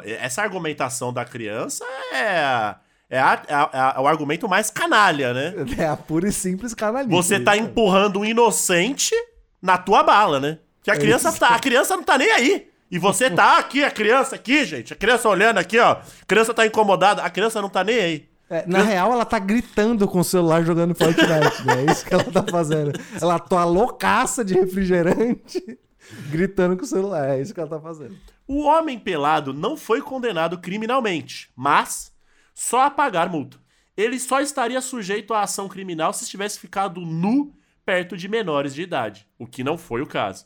Essa 0.06 0.42
argumentação 0.42 1.12
da 1.12 1.26
criança 1.26 1.84
é. 2.14 2.76
É, 3.10 3.20
a- 3.20 3.44
é 3.48 3.54
a- 3.54 3.94
é 3.98 4.00
o 4.00 4.08
argumento 4.08 4.48
mais 4.48 4.70
canalha, 4.70 5.34
né? 5.34 5.54
É 5.78 5.86
a 5.88 5.98
pura 5.98 6.30
e 6.30 6.32
simples 6.32 6.74
canalice. 6.74 7.12
Você 7.12 7.40
tá 7.42 7.58
empurrando 7.58 8.20
um 8.22 8.26
inocente 8.26 9.14
na 9.62 9.78
tua 9.78 10.02
bala, 10.02 10.40
né? 10.40 10.60
Que 10.82 10.90
a 10.92 10.94
É 10.94 10.98
criança 10.98 11.32
tá, 11.34 11.50
a 11.50 11.60
criança 11.60 11.96
não 11.98 12.04
tá 12.04 12.18
nem 12.18 12.32
aí. 12.32 12.68
E 12.90 13.00
você 13.00 13.30
tá 13.30 13.58
aqui, 13.58 13.84
a 13.84 13.92
criança 13.92 14.36
aqui, 14.36 14.64
gente. 14.64 14.94
A 14.94 14.96
criança 14.96 15.28
olhando 15.28 15.58
aqui, 15.58 15.80
ó. 15.80 15.94
A 15.94 16.26
criança 16.28 16.54
tá 16.54 16.66
incomodada, 16.66 17.24
a 17.24 17.30
criança 17.30 17.62
não 17.62 17.70
tá 17.70 17.84
nem 17.84 17.98
aí. 17.98 18.30
É, 18.48 18.64
na 18.68 18.84
real, 18.84 19.12
ela 19.12 19.26
tá 19.26 19.40
gritando 19.40 20.08
com 20.08 20.20
o 20.20 20.24
celular 20.24 20.64
jogando 20.64 20.94
Fortnite, 20.94 21.66
né? 21.66 21.86
É 21.88 21.92
isso 21.92 22.06
que 22.06 22.14
ela 22.14 22.24
tá 22.24 22.44
fazendo. 22.44 22.92
Ela 23.20 23.40
tá 23.40 23.66
loucaça 23.66 24.46
de 24.46 24.54
refrigerante, 24.54 25.60
gritando 26.30 26.78
com 26.78 26.84
o 26.84 26.88
celular. 26.88 27.30
É 27.30 27.42
isso 27.42 27.54
que 27.54 27.60
ela 27.60 27.70
tá 27.70 27.80
fazendo. 27.80 28.16
O 28.48 28.64
homem 28.66 29.00
pelado 29.00 29.52
não 29.52 29.76
foi 29.76 30.00
condenado 30.00 30.60
criminalmente, 30.60 31.50
mas 31.56 32.12
só 32.54 32.84
a 32.84 32.92
pagar 32.92 33.30
multa. 33.30 33.58
Ele 33.98 34.20
só 34.20 34.40
estaria 34.40 34.80
sujeito 34.80 35.34
à 35.34 35.42
ação 35.42 35.68
criminal 35.68 36.14
se 36.14 36.24
estivesse 36.24 36.60
ficado 36.60 37.02
nu 37.02 37.52
perto 37.84 38.16
de 38.16 38.28
menores 38.28 38.76
de 38.76 38.84
idade, 38.84 39.28
o 39.40 39.48
que 39.48 39.64
não 39.64 39.78
foi 39.78 40.02
o 40.02 40.08
caso. 40.08 40.46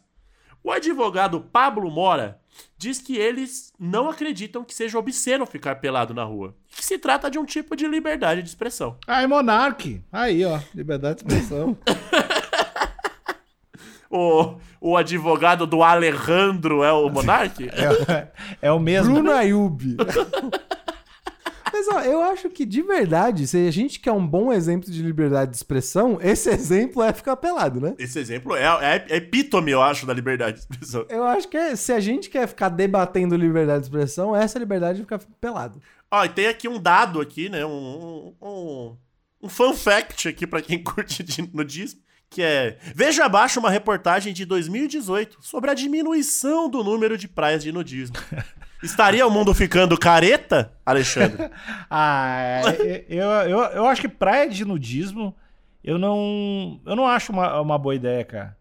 O 0.63 0.71
advogado 0.71 1.39
Pablo 1.39 1.89
Mora 1.89 2.39
diz 2.77 2.99
que 2.99 3.15
eles 3.17 3.71
não 3.79 4.09
acreditam 4.09 4.63
que 4.63 4.73
seja 4.73 4.99
obsceno 4.99 5.45
ficar 5.45 5.75
pelado 5.75 6.13
na 6.13 6.23
rua, 6.23 6.55
e 6.71 6.75
que 6.75 6.85
se 6.85 6.97
trata 6.97 7.29
de 7.29 7.39
um 7.39 7.45
tipo 7.45 7.75
de 7.75 7.87
liberdade 7.87 8.41
de 8.41 8.49
expressão. 8.49 8.97
Ai, 9.07 9.25
Monark. 9.27 10.01
Aí, 10.11 10.43
ó. 10.45 10.59
Liberdade 10.73 11.23
de 11.23 11.33
expressão. 11.33 11.77
O, 14.11 14.55
o 14.81 14.97
advogado 14.97 15.67
do 15.67 15.83
Alejandro 15.83 16.83
é 16.83 16.91
o 16.91 17.07
Monark? 17.13 17.69
É, 17.69 18.27
é 18.59 18.71
o 18.71 18.79
mesmo. 18.79 19.13
Bruno 19.13 19.31
Ayub. 19.31 19.97
Mas 21.79 21.87
ó, 21.87 22.01
eu 22.01 22.21
acho 22.21 22.49
que 22.49 22.65
de 22.65 22.81
verdade, 22.81 23.47
se 23.47 23.65
a 23.65 23.71
gente 23.71 24.01
quer 24.01 24.11
um 24.11 24.25
bom 24.25 24.51
exemplo 24.51 24.91
de 24.91 25.01
liberdade 25.01 25.51
de 25.51 25.57
expressão, 25.57 26.19
esse 26.21 26.49
exemplo 26.49 27.01
é 27.01 27.13
ficar 27.13 27.37
pelado, 27.37 27.79
né? 27.79 27.95
Esse 27.97 28.19
exemplo 28.19 28.53
é, 28.53 28.63
é, 28.63 29.05
é 29.09 29.15
epítome, 29.15 29.71
eu 29.71 29.81
acho, 29.81 30.05
da 30.05 30.13
liberdade 30.13 30.57
de 30.57 30.59
expressão. 30.63 31.05
Eu 31.07 31.23
acho 31.23 31.47
que 31.47 31.55
é- 31.55 31.77
se 31.77 31.93
a 31.93 31.99
gente 32.01 32.29
quer 32.29 32.47
ficar 32.47 32.67
debatendo 32.67 33.35
liberdade 33.37 33.79
de 33.81 33.85
expressão, 33.85 34.35
essa 34.35 34.57
é 34.57 34.59
liberdade 34.59 34.97
de 34.97 35.03
ficar 35.03 35.19
pelado. 35.39 35.81
Ó, 36.11 36.25
e 36.25 36.29
tem 36.29 36.47
aqui 36.47 36.67
um 36.67 36.81
dado 36.81 37.21
aqui, 37.21 37.47
né? 37.47 37.65
Um, 37.65 38.35
um, 38.41 38.97
um, 39.43 39.47
fun 39.47 39.73
fact 39.73 40.27
aqui 40.27 40.45
pra 40.45 40.61
quem 40.61 40.79
curte 40.83 41.23
de 41.23 41.49
nudismo, 41.53 42.01
que 42.29 42.41
é... 42.41 42.77
Veja 42.93 43.23
abaixo 43.23 43.59
uma 43.59 43.69
reportagem 43.69 44.33
de 44.33 44.43
2018 44.43 45.37
sobre 45.39 45.71
a 45.71 45.73
diminuição 45.73 46.69
do 46.69 46.83
número 46.83 47.17
de 47.17 47.27
praias 47.29 47.63
de 47.63 47.71
nudismo. 47.71 48.17
Estaria 48.81 49.25
o 49.27 49.31
mundo 49.31 49.53
ficando 49.53 49.97
careta, 49.97 50.71
Alexandre? 50.85 51.49
Ah, 51.89 52.61
é, 52.79 53.05
eu, 53.09 53.27
eu, 53.27 53.59
eu 53.59 53.85
acho 53.85 54.01
que 54.01 54.07
praia 54.07 54.47
de 54.49 54.63
nudismo, 54.63 55.35
eu 55.83 55.97
não. 55.97 56.79
Eu 56.85 56.95
não 56.95 57.07
acho 57.07 57.31
uma, 57.31 57.59
uma 57.61 57.77
boa 57.77 57.95
ideia, 57.95 58.23
cara. 58.23 58.57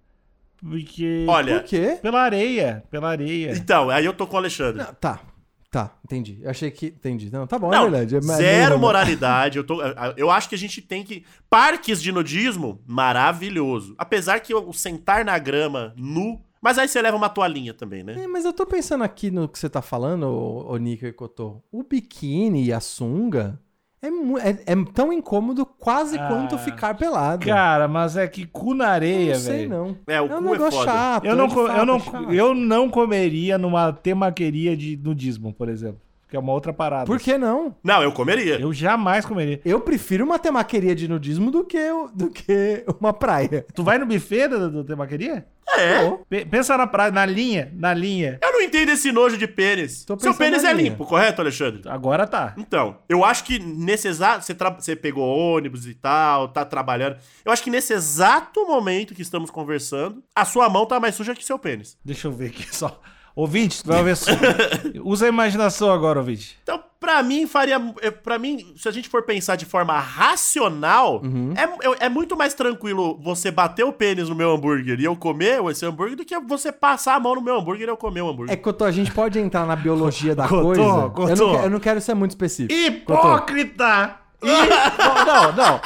Porque. 0.60 1.26
Olha, 1.28 1.60
Por 1.60 1.68
quê? 1.68 1.98
Pela 2.00 2.22
areia, 2.22 2.82
pela 2.90 3.10
areia. 3.10 3.52
então, 3.52 3.90
aí 3.90 4.04
eu 4.04 4.12
tô 4.12 4.26
com 4.26 4.34
o 4.36 4.38
Alexandre. 4.38 4.82
Não, 4.82 4.94
tá. 4.94 5.20
Tá, 5.70 5.94
entendi. 6.02 6.38
Eu 6.42 6.50
achei 6.50 6.70
que. 6.70 6.86
Entendi. 6.86 7.30
Não, 7.30 7.46
tá 7.46 7.58
bom, 7.58 7.70
Não, 7.70 7.86
é 7.86 7.90
verdade. 7.90 8.14
É, 8.14 8.18
é 8.18 8.20
zero 8.22 8.78
moralidade. 8.78 9.58
Eu, 9.58 9.64
tô, 9.64 9.82
eu 10.16 10.30
acho 10.30 10.48
que 10.48 10.54
a 10.54 10.58
gente 10.58 10.80
tem 10.80 11.04
que. 11.04 11.24
Parques 11.50 12.00
de 12.00 12.10
nudismo, 12.10 12.80
maravilhoso. 12.86 13.94
Apesar 13.98 14.40
que 14.40 14.54
o 14.54 14.72
sentar 14.72 15.24
na 15.24 15.38
grama 15.38 15.92
nu. 15.96 16.40
Mas 16.60 16.78
aí 16.78 16.88
você 16.88 17.00
leva 17.00 17.16
uma 17.16 17.28
toalhinha 17.28 17.72
também, 17.72 18.02
né? 18.02 18.14
É, 18.24 18.26
mas 18.26 18.44
eu 18.44 18.52
tô 18.52 18.66
pensando 18.66 19.04
aqui 19.04 19.30
no 19.30 19.48
que 19.48 19.58
você 19.58 19.68
tá 19.68 19.80
falando, 19.82 20.24
ô, 20.26 20.72
ô 20.72 20.76
Nika 20.76 21.06
e 21.06 21.12
Cotô. 21.12 21.62
O 21.70 21.82
biquíni 21.82 22.64
e 22.64 22.72
a 22.72 22.80
sunga 22.80 23.60
é, 24.02 24.08
é- 24.08 24.72
é 24.72 24.84
tão 24.92 25.12
incômodo 25.12 25.64
quase 25.66 26.16
Ah, 26.18 26.28
quanto 26.28 26.56
ficar 26.58 26.94
pelado. 26.96 27.44
Cara, 27.46 27.86
mas 27.88 28.16
é 28.16 28.26
que 28.28 28.46
cu 28.46 28.74
na 28.74 28.84
eu 28.84 28.90
areia, 28.90 29.34
não 29.34 29.40
sei, 29.40 29.56
velho. 29.66 29.70
não. 29.70 29.96
É, 30.06 30.20
o 30.20 30.26
é 30.26 30.36
um 30.36 30.42
cu 30.42 30.48
é 30.48 30.52
negócio 30.52 30.78
foda. 30.80 30.92
chato. 30.92 31.24
Eu 31.24 31.36
não, 31.36 31.44
é 31.46 31.80
eu, 31.80 31.86
não, 31.86 31.96
é 31.96 32.00
chato. 32.00 32.32
eu 32.32 32.54
não 32.54 32.88
comeria 32.90 33.58
numa 33.58 33.92
temaqueria 33.92 34.76
de 34.76 34.96
nudismo, 34.96 35.52
por 35.52 35.68
exemplo. 35.68 36.00
Que 36.28 36.36
é 36.36 36.38
uma 36.38 36.52
outra 36.52 36.74
parada. 36.74 37.06
Por 37.06 37.18
que 37.18 37.38
não? 37.38 37.74
Não, 37.82 38.02
eu 38.02 38.12
comeria. 38.12 38.60
Eu 38.60 38.70
jamais 38.72 39.24
comeria. 39.24 39.60
Eu 39.64 39.80
prefiro 39.80 40.24
uma 40.26 40.38
temaqueria 40.38 40.94
de 40.94 41.08
nudismo 41.08 41.50
do 41.50 41.64
que, 41.64 41.78
do 42.14 42.28
que 42.30 42.84
uma 43.00 43.14
praia. 43.14 43.64
Tu 43.74 43.82
vai 43.82 43.96
no 43.96 44.04
buffet 44.04 44.46
do, 44.48 44.70
do 44.70 44.84
temaqueria? 44.84 45.46
É. 45.78 46.44
Pensa 46.44 46.76
na 46.76 46.86
praia, 46.86 47.10
na 47.10 47.24
linha, 47.24 47.70
na 47.74 47.94
linha. 47.94 48.38
Eu 48.42 48.52
não 48.52 48.60
entendo 48.60 48.90
esse 48.90 49.10
nojo 49.12 49.38
de 49.38 49.46
pênis. 49.46 50.04
Seu 50.18 50.34
pênis 50.34 50.64
é 50.64 50.72
linha. 50.72 50.90
limpo, 50.90 51.06
correto, 51.06 51.40
Alexandre? 51.40 51.80
Agora 51.86 52.26
tá. 52.26 52.54
Então, 52.58 52.98
eu 53.08 53.24
acho 53.24 53.44
que 53.44 53.58
nesse 53.58 54.08
exato. 54.08 54.44
Você, 54.44 54.54
tra- 54.54 54.70
você 54.70 54.94
pegou 54.96 55.24
ônibus 55.26 55.86
e 55.86 55.94
tal, 55.94 56.48
tá 56.48 56.62
trabalhando. 56.64 57.16
Eu 57.44 57.52
acho 57.52 57.62
que 57.62 57.70
nesse 57.70 57.92
exato 57.94 58.66
momento 58.66 59.14
que 59.14 59.22
estamos 59.22 59.50
conversando, 59.50 60.22
a 60.34 60.44
sua 60.44 60.68
mão 60.68 60.84
tá 60.84 60.98
mais 61.00 61.14
suja 61.14 61.34
que 61.34 61.44
seu 61.44 61.58
pênis. 61.58 61.96
Deixa 62.04 62.28
eu 62.28 62.32
ver 62.32 62.46
aqui 62.48 62.66
só. 62.74 63.00
Ouvinte, 63.40 63.84
tu 63.84 63.92
vai 63.92 64.02
ver 64.02 64.16
só. 64.16 64.30
Usa 65.04 65.26
a 65.26 65.28
imaginação 65.28 65.92
agora, 65.92 66.18
ouvinte. 66.18 66.58
Então, 66.62 66.82
pra 66.98 67.22
mim, 67.22 67.46
faria. 67.46 67.80
é, 68.02 68.10
Pra 68.10 68.36
mim, 68.38 68.72
se 68.76 68.88
a 68.88 68.90
gente 68.90 69.08
for 69.08 69.22
pensar 69.22 69.54
de 69.54 69.64
forma 69.64 69.96
racional, 69.98 71.20
Uhum. 71.22 71.54
é, 71.56 71.62
é, 71.64 72.06
é 72.06 72.08
muito 72.08 72.36
mais 72.36 72.52
tranquilo 72.54 73.16
você 73.22 73.50
bater 73.52 73.84
o 73.84 73.92
pênis 73.92 74.28
no 74.28 74.34
meu 74.34 74.50
hambúrguer 74.50 74.98
e 74.98 75.04
eu 75.04 75.14
comer 75.14 75.62
esse 75.70 75.86
hambúrguer 75.86 76.16
do 76.16 76.24
que 76.24 76.36
você 76.40 76.72
passar 76.72 77.14
a 77.14 77.20
mão 77.20 77.36
no 77.36 77.40
meu 77.40 77.56
hambúrguer 77.58 77.86
e 77.86 77.90
eu 77.90 77.96
comer 77.96 78.22
o 78.22 78.28
hambúrguer. 78.28 78.52
É, 78.52 78.56
Cotô, 78.56 78.84
a 78.84 78.90
gente 78.90 79.12
pode 79.12 79.38
entrar 79.38 79.64
na 79.66 79.76
biologia 79.76 80.34
da 80.34 80.48
Cotô, 80.48 80.62
coisa. 80.62 80.82
Eu, 80.82 81.10
Cotô. 81.10 81.28
não, 81.28 81.58
que- 81.60 81.64
eu 81.66 81.70
não 81.70 81.80
quero 81.80 82.00
ser 82.00 82.14
muito 82.14 82.32
específico. 82.32 82.74
Cotô. 83.06 83.20
Hipócrita! 83.28 84.16
Hipó- 84.42 85.24
Não, 85.26 85.52
não. 85.52 85.80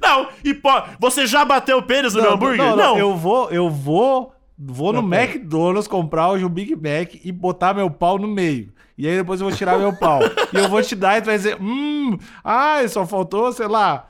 Não, 0.00 0.28
e 0.44 0.54
pô, 0.54 0.70
você 0.98 1.26
já 1.26 1.44
bateu 1.44 1.78
o 1.78 1.82
pênis 1.82 2.14
no 2.14 2.22
meu 2.22 2.32
hambúrguer? 2.32 2.58
Não, 2.58 2.76
Não, 2.76 2.76
não, 2.76 2.98
Eu 2.98 3.16
vou, 3.16 3.50
eu 3.50 3.68
vou, 3.68 4.31
vou 4.58 4.92
no 4.92 5.08
pera. 5.08 5.24
McDonald's 5.24 5.88
comprar 5.88 6.30
hoje 6.30 6.44
um 6.44 6.48
Big 6.48 6.74
Mac 6.74 7.14
e 7.24 7.32
botar 7.32 7.74
meu 7.74 7.90
pau 7.90 8.18
no 8.18 8.28
meio. 8.28 8.72
E 8.96 9.08
aí 9.08 9.16
depois 9.16 9.40
eu 9.40 9.48
vou 9.48 9.56
tirar 9.56 9.78
meu 9.78 9.92
pau. 9.94 10.20
e 10.52 10.56
eu 10.56 10.68
vou 10.68 10.82
te 10.82 10.94
dar 10.94 11.18
e 11.18 11.22
tu 11.22 11.26
vai 11.26 11.36
dizer, 11.36 11.56
hum, 11.60 12.16
ai, 12.44 12.86
só 12.88 13.06
faltou, 13.06 13.52
sei 13.52 13.66
lá, 13.66 14.06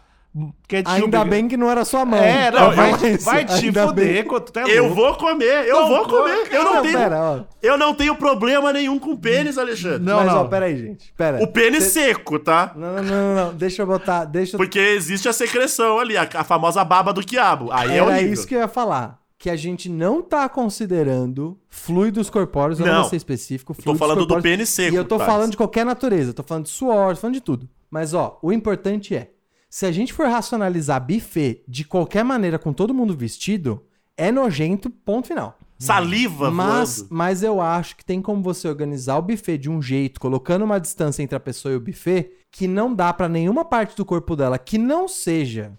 ketchup. 0.66 1.02
Ainda 1.04 1.24
bem 1.24 1.46
que 1.46 1.56
não 1.56 1.70
era 1.70 1.84
sua 1.84 2.04
mão. 2.04 2.18
É, 2.18 2.50
não, 2.50 2.72
vai, 2.72 2.90
isso. 3.14 3.24
vai 3.24 3.44
te 3.44 3.66
Ainda 3.66 3.86
fuder, 3.86 4.04
bem. 4.24 4.64
é 4.66 4.78
Eu 4.78 4.94
vou 4.94 5.14
comer, 5.14 5.66
eu 5.68 5.80
Não, 5.82 5.88
vou 5.88 6.04
comer. 6.06 6.48
Eu 6.50 6.64
não, 6.64 6.82
tenho, 6.82 6.98
pera, 6.98 7.46
eu 7.62 7.78
não 7.78 7.94
tenho 7.94 8.16
problema 8.16 8.72
nenhum 8.72 8.98
com 8.98 9.16
pênis, 9.16 9.56
Alexandre. 9.56 10.00
Não, 10.00 10.16
Mas, 10.24 10.26
não. 10.32 10.40
ó, 10.42 10.44
peraí, 10.44 10.76
gente. 10.76 11.12
Pera. 11.16 11.42
O 11.42 11.46
pênis 11.46 11.84
Cê- 11.84 12.08
seco, 12.08 12.38
tá? 12.38 12.72
Não, 12.74 12.94
não, 12.94 13.02
não, 13.02 13.34
não. 13.34 13.54
Deixa 13.54 13.82
eu 13.82 13.86
botar. 13.86 14.24
Deixa. 14.24 14.56
Porque 14.56 14.78
existe 14.78 15.28
a 15.28 15.32
secreção 15.32 15.98
ali, 15.98 16.16
a, 16.16 16.28
a 16.34 16.44
famosa 16.44 16.84
baba 16.84 17.12
do 17.12 17.24
quiabo. 17.24 17.70
Aí 17.72 17.92
é 17.92 17.96
Era 17.98 18.06
horrível. 18.06 18.32
isso 18.32 18.46
que 18.46 18.54
eu 18.54 18.60
ia 18.60 18.68
falar. 18.68 19.21
Que 19.42 19.50
a 19.50 19.56
gente 19.56 19.88
não 19.88 20.22
tá 20.22 20.48
considerando 20.48 21.58
fluidos 21.68 22.30
corpóreos, 22.30 22.78
eu 22.78 22.86
não, 22.86 22.92
Não. 22.92 23.00
vou 23.00 23.10
ser 23.10 23.16
específico. 23.16 23.74
Tô 23.74 23.82
fluidos 23.82 23.98
falando 23.98 24.18
do 24.18 24.20
corpóreos. 24.28 24.42
pênis 24.44 24.68
seco, 24.68 24.94
E 24.94 24.96
eu 24.96 25.04
tô 25.04 25.18
falando 25.18 25.50
de 25.50 25.56
qualquer 25.56 25.84
natureza. 25.84 26.32
Tô 26.32 26.44
falando 26.44 26.64
de 26.64 26.70
suor, 26.70 27.14
tô 27.16 27.20
falando 27.22 27.34
de 27.34 27.40
tudo. 27.40 27.68
Mas, 27.90 28.14
ó, 28.14 28.38
o 28.40 28.52
importante 28.52 29.16
é: 29.16 29.32
se 29.68 29.84
a 29.84 29.90
gente 29.90 30.12
for 30.12 30.28
racionalizar 30.28 31.04
buffet 31.04 31.64
de 31.66 31.84
qualquer 31.84 32.24
maneira 32.24 32.56
com 32.56 32.72
todo 32.72 32.94
mundo 32.94 33.16
vestido, 33.16 33.82
é 34.16 34.30
nojento, 34.30 34.88
ponto 34.88 35.26
final. 35.26 35.58
Saliva 35.76 36.48
Mas, 36.48 36.98
voando. 36.98 37.08
mas 37.12 37.42
eu 37.42 37.60
acho 37.60 37.96
que 37.96 38.04
tem 38.04 38.22
como 38.22 38.40
você 38.44 38.68
organizar 38.68 39.16
o 39.18 39.22
buffet 39.22 39.58
de 39.58 39.68
um 39.68 39.82
jeito, 39.82 40.20
colocando 40.20 40.64
uma 40.64 40.78
distância 40.78 41.20
entre 41.20 41.34
a 41.34 41.40
pessoa 41.40 41.72
e 41.72 41.76
o 41.76 41.80
buffet, 41.80 42.30
que 42.52 42.68
não 42.68 42.94
dá 42.94 43.12
pra 43.12 43.28
nenhuma 43.28 43.64
parte 43.64 43.96
do 43.96 44.04
corpo 44.04 44.36
dela 44.36 44.56
que 44.56 44.78
não 44.78 45.08
seja 45.08 45.72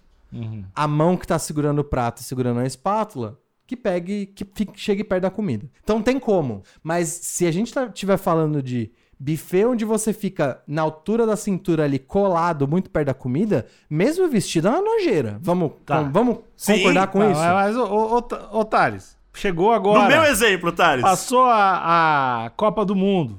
a 0.74 0.86
mão 0.86 1.16
que 1.16 1.26
tá 1.26 1.38
segurando 1.38 1.78
o 1.78 1.84
prato 1.84 2.20
e 2.20 2.24
segurando 2.24 2.60
a 2.60 2.66
espátula, 2.66 3.38
que 3.66 3.76
pegue, 3.76 4.26
que 4.26 4.44
fique- 4.54 4.78
chegue 4.78 5.02
perto 5.04 5.22
da 5.22 5.30
comida. 5.30 5.66
Então 5.82 6.02
tem 6.02 6.18
como. 6.18 6.62
Mas 6.82 7.08
se 7.08 7.46
a 7.46 7.50
gente 7.50 7.72
estiver 7.78 8.16
falando 8.18 8.62
de 8.62 8.90
buffet 9.18 9.64
onde 9.64 9.84
você 9.84 10.12
fica 10.12 10.60
na 10.66 10.82
altura 10.82 11.24
da 11.24 11.36
cintura 11.36 11.84
ali, 11.84 11.98
colado, 11.98 12.68
muito 12.68 12.90
perto 12.90 13.06
da 13.06 13.14
comida, 13.14 13.66
mesmo 13.88 14.28
vestido 14.28 14.68
é 14.68 14.70
uma 14.70 14.82
nojeira. 14.82 15.38
Vamos, 15.40 15.72
Tá. 15.86 16.02
com- 16.04 16.12
vamos 16.12 16.38
Sim, 16.56 16.76
concordar 16.78 17.06
com 17.06 17.18
Não, 17.20 17.30
isso? 17.32 17.40
Mas, 17.40 17.76
ô, 17.76 18.64
Thales, 18.64 19.16
chegou 19.32 19.72
agora. 19.72 20.02
No 20.02 20.08
meu 20.08 20.24
exemplo, 20.24 20.70
Thales. 20.72 21.02
Passou 21.02 21.44
a, 21.44 22.44
a 22.46 22.50
Copa 22.50 22.84
do 22.84 22.94
Mundo. 22.94 23.38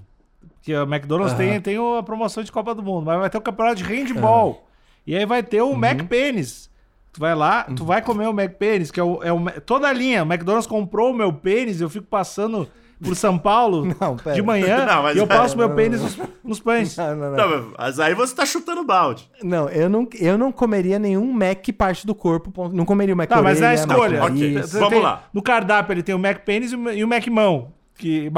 Que 0.61 0.73
a 0.73 0.81
McDonald's 0.81 1.35
tem, 1.37 1.61
tem 1.61 1.77
a 1.77 2.01
promoção 2.01 2.41
de 2.43 2.51
Copa 2.51 2.73
do 2.73 2.81
Mundo, 2.81 3.05
mas 3.05 3.19
vai 3.19 3.29
ter 3.29 3.37
o 3.37 3.41
campeonato 3.41 3.75
de 3.75 3.83
handball. 3.83 4.65
E 5.05 5.15
aí 5.15 5.23
vai 5.23 5.43
ter 5.43 5.61
o 5.61 5.67
Uhum. 5.69 5.85
McPênis. 5.85 6.71
Tu 7.15 7.19
vai 7.21 7.33
lá, 7.33 7.63
tu 7.63 7.85
vai 7.85 8.01
comer 8.01 8.27
o 8.27 8.31
McPênis, 8.37 8.91
que 8.91 8.99
é, 8.99 9.03
o, 9.03 9.23
é 9.23 9.31
o- 9.31 9.61
toda 9.65 9.87
a 9.87 9.93
linha. 9.93 10.21
O 10.23 10.25
McDonald's 10.25 10.67
comprou 10.67 11.11
o 11.11 11.13
meu 11.13 11.31
pênis, 11.31 11.79
eu 11.79 11.89
fico 11.89 12.05
passando 12.05 12.67
por 13.01 13.15
São 13.15 13.37
Paulo 13.37 13.85
Não, 13.99 14.17
de 14.33 14.41
manhã 14.41 14.85
Não, 14.85 15.03
mas- 15.03 15.15
e 15.15 15.19
eu 15.19 15.25
passo 15.27 15.55
Não, 15.55 15.59
meu 15.59 15.69
não, 15.69 15.75
pênis 15.77 15.99
não. 16.01 16.07
nos, 16.07 16.19
nos 16.43 16.59
pães. 16.59 16.97
Não, 16.97 17.15
não, 17.15 17.31
não. 17.31 17.37
Não, 17.61 17.73
mas 17.77 17.99
aí 18.01 18.13
você 18.13 18.35
tá 18.35 18.45
chutando 18.45 18.83
balde. 18.83 19.29
Não, 19.41 19.69
eu 19.69 19.87
não, 19.89 20.07
eu 20.19 20.37
não 20.37 20.51
comeria 20.51 20.99
nenhum 20.99 21.31
Mac 21.31 21.65
parte 21.77 22.05
do 22.05 22.13
corpo. 22.13 22.51
ponto- 22.51 22.75
Não 22.75 22.83
comeria 22.83 23.13
o 23.13 23.17
Mac 23.17 23.29
Tá, 23.29 23.41
mas 23.41 23.61
é 23.61 23.65
a 23.65 23.69
orelha, 23.69 23.79
escolha. 23.79 24.19
Mac 24.19 24.31
Ok, 24.31 24.51
nariz. 24.53 24.69
Você 24.71 24.77
vamos 24.79 24.93
tem- 24.93 25.01
lá. 25.01 25.23
No 25.33 25.41
cardápio 25.41 25.93
ele 25.93 26.03
tem 26.03 26.13
o 26.15 26.19
Mac 26.19 26.39
pênis 26.39 26.73
e 26.73 26.75
o- 26.75 26.91
e 26.91 27.01
o 27.03 27.07
Mac 27.07 27.25
mão. 27.27 27.71
Que, 27.97 28.29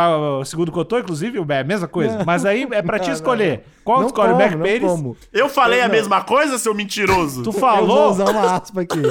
segundo 0.46 0.70
o 0.70 0.72
Cotô, 0.72 1.00
inclusive, 1.00 1.40
é 1.50 1.60
a 1.60 1.64
mesma 1.64 1.88
coisa. 1.88 2.24
Mas 2.24 2.46
aí 2.46 2.68
é 2.72 2.82
pra 2.82 3.00
te 3.00 3.08
Não, 3.08 3.14
escolher. 3.14 3.64
Qual 3.84 3.98
Não 4.02 4.06
tu 4.06 4.10
escolhe? 4.10 4.30
o 4.30 4.34
como, 4.34 4.44
Mac 4.46 4.54
não 4.56 4.62
pênis? 4.64 4.92
como. 4.92 5.18
Eu 5.34 5.50
falei 5.50 5.80
Eu 5.80 5.86
a 5.86 5.88
não. 5.88 5.96
mesma 5.96 6.22
coisa, 6.24 6.58
seu 6.60 6.74
mentiroso? 6.76 7.42
Tu 7.44 7.48
Eu 7.50 7.52
vou 7.54 7.62
falou? 7.62 8.12
usar 8.12 8.30
uma 8.30 8.56
aspa 8.56 8.82
aqui. 8.82 9.02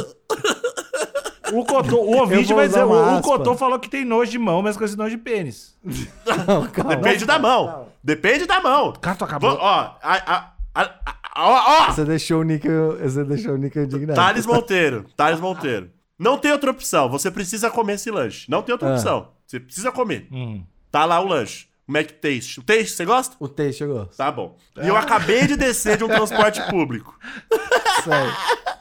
O, 1.53 1.65
Cotô, 1.65 1.97
o 2.01 2.17
ouvinte 2.19 2.53
vai 2.53 2.67
dizer. 2.67 2.85
O, 2.85 3.17
o. 3.19 3.23
Cotô 3.23 3.55
falou 3.55 3.79
que 3.79 3.89
tem 3.89 4.05
nojo 4.05 4.31
de 4.31 4.39
mão, 4.39 4.63
mas 4.63 4.77
com 4.77 4.85
esse 4.85 4.97
nojo 4.97 5.11
de 5.17 5.23
pênis. 5.23 5.77
Não, 6.47 6.67
calma. 6.67 6.97
Depende 6.97 7.25
da 7.25 7.39
mão. 7.39 7.87
Depende 8.03 8.47
da 8.47 8.61
mão. 8.61 8.93
Cara, 9.01 9.17
tu 9.17 9.25
acabou. 9.25 9.51
Vou- 9.51 9.59
ó, 9.61 9.69
a, 9.69 9.97
a, 10.03 10.51
a, 10.75 10.81
a- 10.83 10.93
ó, 11.37 11.85
ó. 11.89 11.93
Você 11.93 12.05
deixou 12.05 12.41
o 12.41 12.45
Nick, 12.45 12.67
você 13.01 13.25
deixou 13.25 13.55
o 13.55 13.57
Nick 13.57 13.79
indignado. 13.79 14.17
Thales 14.17 14.45
Monteiro. 14.47 15.05
Thales 15.17 15.41
Monteiro. 15.41 15.91
Não 16.19 16.37
tem 16.39 16.51
outra 16.51 16.71
opção. 16.71 17.09
Você 17.11 17.31
precisa 17.31 17.71
comer 17.71 17.95
esse 17.95 18.11
lanche. 18.11 18.51
Não 18.51 18.63
tem 18.63 18.73
outra 18.73 18.89
Ah. 18.91 18.93
opção. 18.95 19.29
Você 19.47 19.61
precisa 19.61 19.93
comer. 19.93 20.27
Hum. 20.33 20.65
Tá 20.91 21.05
lá 21.05 21.21
o 21.21 21.27
lanche. 21.27 21.67
O 21.87 21.93
Mac 21.93 22.11
Taste. 22.11 22.59
O 22.59 22.63
Taste, 22.65 22.91
você 22.91 23.05
gosta? 23.05 23.37
O 23.39 23.47
texto 23.49 23.83
eu 23.83 23.95
gosto. 23.95 24.17
Tá 24.17 24.31
bom. 24.33 24.57
E 24.83 24.89
eu 24.89 24.97
acabei 24.97 25.47
de 25.47 25.57
descer 25.57 25.97
de 25.97 26.03
um 26.05 26.09
transporte 26.09 26.61
público. 26.69 27.17
Sério. 28.03 28.33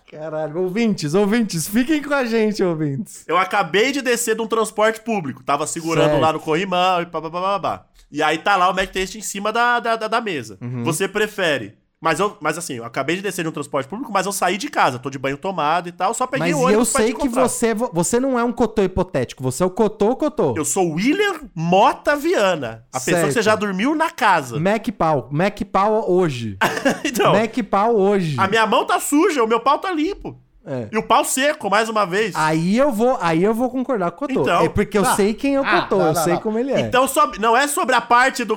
Caralho, 0.10 0.62
ouvintes, 0.62 1.13
ouvintes, 1.13 1.67
fiquem 1.67 2.01
com 2.01 2.13
a 2.13 2.25
gente, 2.25 2.63
ouvintes. 2.63 3.25
Eu 3.28 3.38
acabei 3.38 3.91
de 3.91 4.01
descer 4.01 4.36
de 4.36 4.41
um 4.41 4.47
transporte 4.47 5.01
público. 5.01 5.43
Tava 5.43 5.67
segurando 5.67 6.10
Certo. 6.12 6.21
lá 6.21 6.32
no 6.34 6.39
corrimão 6.39 7.01
e 7.01 7.06
babá. 7.06 7.86
E 8.12 8.23
aí 8.23 8.38
tá 8.38 8.56
lá 8.56 8.69
o 8.69 8.73
Mac 8.75 8.89
Taste 8.91 9.17
em 9.17 9.21
cima 9.21 9.51
da, 9.51 9.80
da, 9.80 9.95
da, 9.95 10.08
da 10.08 10.21
mesa. 10.21 10.58
Você 10.84 11.08
prefere. 11.08 11.78
Mas, 12.05 12.19
eu, 12.19 12.37
mas 12.39 12.55
assim, 12.55 12.75
eu 12.75 12.85
acabei 12.85 13.15
de 13.15 13.23
descer 13.23 13.41
de 13.41 13.49
um 13.49 13.51
transporte 13.51 13.87
público, 13.89 14.11
mas 14.13 14.27
eu 14.27 14.31
saí 14.31 14.57
de 14.57 14.69
casa. 14.69 14.99
Tô 14.99 15.09
de 15.09 15.17
banho 15.17 15.37
tomado 15.37 15.89
e 15.89 15.91
tal. 15.91 16.13
Só 16.13 16.27
peguei 16.27 16.51
Mas 16.53 16.55
o 16.55 16.65
ônibus 16.65 16.87
eu 16.89 16.93
pra 16.93 17.01
te 17.01 17.05
sei 17.07 17.13
que 17.15 17.27
você, 17.27 17.73
você 17.73 18.19
não 18.19 18.37
é 18.37 18.43
um 18.43 18.51
cotô 18.51 18.83
hipotético, 18.83 19.41
você 19.41 19.63
é 19.63 19.65
o 19.65 19.71
cotô 19.71 20.15
cotô. 20.15 20.53
Eu 20.55 20.63
sou 20.63 20.87
William 20.93 21.39
Mota 21.55 22.15
Viana. 22.15 22.85
A 22.93 22.99
pessoa 22.99 23.15
Certo. 23.15 23.27
que 23.29 23.33
você 23.33 23.41
já 23.41 23.55
dormiu 23.55 23.95
na 23.95 24.11
casa. 24.11 24.59
Mac 24.59 24.87
pau, 24.95 25.29
Mac 25.31 25.59
pau 25.71 26.11
hoje. 26.11 26.59
então, 27.03 27.33
Mac 27.33 27.57
pau 27.67 27.95
hoje. 27.95 28.35
a 28.39 28.47
minha 28.47 28.67
mão 28.67 28.85
tá 28.85 28.99
suja, 28.99 29.43
o 29.43 29.47
meu 29.47 29.59
pau 29.59 29.79
tá 29.79 29.91
limpo. 29.91 30.39
É. 30.67 30.87
E 30.91 30.97
o 30.97 31.03
pau 31.03 31.23
seco, 31.23 31.69
mais 31.69 31.89
uma 31.89 32.05
vez. 32.05 32.33
Aí 32.35 32.75
eu 32.77 32.91
vou, 32.91 33.17
aí 33.21 33.43
eu 33.43 33.53
vou 33.53 33.69
concordar 33.69 34.09
com 34.11 34.25
o 34.25 34.27
Cotô. 34.27 34.41
Então. 34.41 34.61
é 34.65 34.69
porque 34.69 34.97
eu 34.97 35.03
Ah. 35.05 35.15
sei 35.15 35.33
quem 35.33 35.55
é 35.55 35.61
o 35.61 35.63
Ah, 35.63 35.81
Cotô, 35.83 35.97
não, 35.97 36.07
eu 36.07 36.13
não, 36.13 36.23
sei 36.23 36.33
não. 36.33 36.41
como 36.41 36.57
ele 36.57 36.71
é. 36.71 36.79
Então, 36.79 37.07
sob- 37.07 37.37
não 37.39 37.55
é 37.55 37.67
sobre 37.67 37.93
a 37.95 38.01
parte 38.01 38.43
do. 38.43 38.55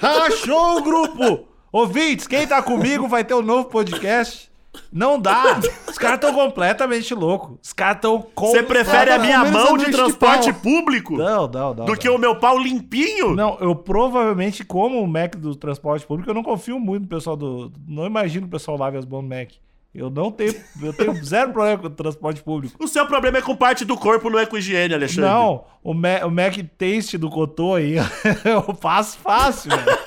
Achou 0.00 0.78
o 0.78 0.82
grupo! 0.82 1.47
Ouvintes, 1.70 2.26
quem 2.26 2.46
tá 2.46 2.62
comigo 2.62 3.06
vai 3.06 3.24
ter 3.24 3.34
um 3.34 3.42
novo 3.42 3.68
podcast. 3.68 4.48
Não 4.92 5.20
dá. 5.20 5.60
Os 5.88 5.98
caras 5.98 6.20
tão 6.20 6.32
completamente 6.32 7.12
loucos. 7.14 7.58
Os 7.62 7.72
caras 7.72 8.00
tão 8.00 8.22
com... 8.34 8.46
Você 8.46 8.62
prefere 8.62 9.10
a 9.10 9.18
minha 9.18 9.44
mão 9.44 9.76
de 9.76 9.90
transporte 9.90 10.52
público 10.52 11.16
Não, 11.16 11.48
não, 11.48 11.74
não. 11.74 11.74
do 11.74 11.86
não. 11.86 11.94
que 11.94 12.08
o 12.08 12.18
meu 12.18 12.36
pau 12.36 12.58
limpinho? 12.58 13.34
Não, 13.34 13.58
eu 13.60 13.74
provavelmente, 13.74 14.64
como 14.64 15.02
o 15.02 15.06
Mac 15.06 15.34
do 15.36 15.54
transporte 15.54 16.06
público, 16.06 16.30
eu 16.30 16.34
não 16.34 16.42
confio 16.42 16.78
muito 16.78 17.02
no 17.02 17.08
pessoal 17.08 17.36
do. 17.36 17.72
Não 17.86 18.06
imagino 18.06 18.46
o 18.46 18.50
pessoal 18.50 18.78
lave 18.78 18.96
as 18.96 19.04
mãos 19.04 19.22
no 19.22 19.28
Mac. 19.28 19.50
Eu 19.94 20.10
não 20.10 20.30
tenho. 20.30 20.54
Eu 20.80 20.92
tenho 20.92 21.14
zero 21.24 21.52
problema 21.52 21.78
com 21.78 21.86
o 21.86 21.90
transporte 21.90 22.42
público. 22.42 22.82
O 22.82 22.86
seu 22.86 23.06
problema 23.06 23.38
é 23.38 23.42
com 23.42 23.56
parte 23.56 23.84
do 23.84 23.96
corpo, 23.96 24.30
não 24.30 24.38
é 24.38 24.46
com 24.46 24.56
higiene, 24.56 24.94
Alexandre. 24.94 25.28
Não, 25.28 25.64
o, 25.82 25.92
Ma 25.92 26.24
o 26.24 26.30
Mac 26.30 26.56
Taste 26.78 27.18
do 27.18 27.28
Cotô 27.28 27.74
aí, 27.74 27.96
eu 28.44 28.62
passo 28.74 29.18
fácil, 29.18 29.70
velho. 29.70 29.98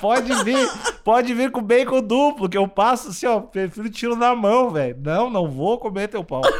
Pode 0.00 0.44
vir, 0.44 0.68
pode 1.04 1.32
vir 1.34 1.50
com 1.50 1.62
bacon 1.62 2.02
duplo, 2.02 2.48
que 2.48 2.58
eu 2.58 2.68
passo 2.68 3.08
assim, 3.08 3.26
ó, 3.26 3.40
prefiro 3.40 3.88
tiro 3.90 4.16
na 4.16 4.34
mão, 4.34 4.70
velho. 4.70 4.96
Não, 5.02 5.30
não 5.30 5.50
vou 5.50 5.78
comer 5.78 6.08
teu 6.08 6.22
pau. 6.24 6.42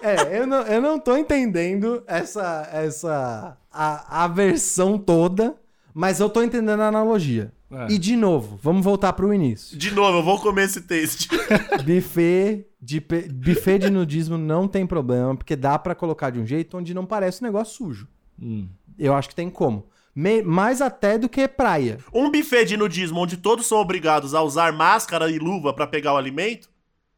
É, 0.00 0.38
eu 0.40 0.46
não, 0.46 0.62
eu 0.62 0.80
não 0.80 0.98
tô 0.98 1.16
entendendo 1.16 2.02
essa, 2.08 2.68
essa 2.72 3.56
a, 3.70 4.24
a 4.24 4.28
versão 4.28 4.98
toda, 4.98 5.54
mas 5.94 6.18
eu 6.18 6.28
tô 6.28 6.42
entendendo 6.42 6.80
a 6.80 6.88
analogia. 6.88 7.52
É. 7.70 7.86
E 7.92 7.98
de 7.98 8.16
novo, 8.16 8.58
vamos 8.60 8.84
voltar 8.84 9.12
pro 9.12 9.32
início. 9.32 9.78
De 9.78 9.92
novo, 9.92 10.18
eu 10.18 10.22
vou 10.22 10.40
comer 10.40 10.64
esse 10.64 10.80
taste. 10.82 11.28
buffet 11.86 12.66
de 12.80 13.00
pe- 13.00 13.28
buffet 13.32 13.78
de 13.78 13.90
nudismo 13.90 14.36
não 14.36 14.66
tem 14.68 14.86
problema, 14.86 15.36
porque 15.36 15.54
dá 15.56 15.78
pra 15.78 15.94
colocar 15.94 16.30
de 16.30 16.40
um 16.40 16.46
jeito 16.46 16.76
onde 16.76 16.92
não 16.92 17.06
parece 17.06 17.42
um 17.42 17.46
negócio 17.46 17.74
sujo. 17.76 18.08
Hum. 18.40 18.68
Eu 18.98 19.14
acho 19.14 19.28
que 19.28 19.34
tem 19.34 19.48
como. 19.50 19.86
Me- 20.14 20.42
mais 20.42 20.82
até 20.82 21.16
do 21.16 21.28
que 21.28 21.48
praia. 21.48 21.98
Um 22.12 22.30
buffet 22.30 22.64
de 22.66 22.76
nudismo 22.76 23.20
onde 23.20 23.36
todos 23.38 23.66
são 23.66 23.78
obrigados 23.78 24.34
a 24.34 24.42
usar 24.42 24.72
máscara 24.72 25.30
e 25.30 25.38
luva 25.38 25.72
pra 25.72 25.86
pegar 25.86 26.12
o 26.12 26.16
alimento, 26.18 26.68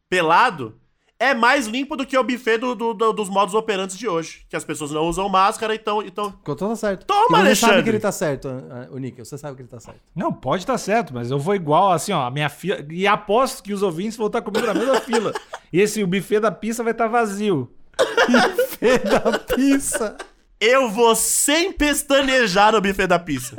pelado, 0.09 0.77
é 1.19 1.33
mais 1.35 1.67
limpo 1.67 1.97
do 1.97 2.05
que 2.07 2.17
o 2.17 2.23
buffet 2.23 2.59
do- 2.59 2.75
do- 2.75 2.95
do- 2.95 3.13
dos 3.13 3.29
modos 3.29 3.55
operantes 3.55 3.97
de 3.97 4.07
hoje. 4.07 4.45
Que 4.49 4.55
as 4.57 4.65
pessoas 4.65 4.91
não 4.91 5.03
usam 5.09 5.29
máscara, 5.29 5.75
então. 5.75 6.03
então... 6.03 6.31
Ficou 6.33 6.55
tá 6.55 6.77
certo. 6.77 7.07
Toma, 7.07 7.25
e 7.25 7.29
você 7.29 7.37
Alexandre. 7.47 7.57
sabe 7.75 7.83
que 7.83 7.89
ele 7.89 8.01
tá 8.01 8.13
certo, 8.13 8.49
ah, 8.49 8.89
o 8.91 8.99
Nick, 8.99 9.19
você 9.19 9.39
sabe 9.39 9.57
que 9.57 9.63
ele 9.63 9.69
tá 9.69 9.81
certo. 9.81 10.01
Não, 10.15 10.33
pode 10.33 10.63
estar 10.63 10.79
certo, 10.79 11.13
mas 11.15 11.31
eu 11.31 11.39
vou 11.39 11.55
igual, 11.55 11.93
assim, 11.93 12.13
ó, 12.13 12.23
a 12.27 12.31
minha 12.31 12.49
fila. 12.49 12.85
E 12.91 13.07
aposto 13.07 13.63
que 13.63 13.73
os 13.73 13.83
ouvintes 13.83 14.17
vão 14.17 14.27
estar 14.29 14.43
comigo 14.43 14.67
na 14.67 14.75
mesma 14.75 15.01
fila. 15.01 15.33
E 15.73 15.81
esse, 15.81 16.01
o 16.05 16.07
buffet 16.07 16.39
da 16.39 16.53
pizza 16.53 16.85
vai 16.85 16.93
estar 16.93 17.09
vazio. 17.09 17.69
Buffet 18.29 18.99
da 18.99 19.39
pizza. 19.41 20.17
Eu 20.61 20.89
vou 20.91 21.15
sem 21.15 21.73
pestanejar 21.73 22.73
no 22.73 22.81
buffet 22.81 23.07
da 23.07 23.19
pizza. 23.19 23.57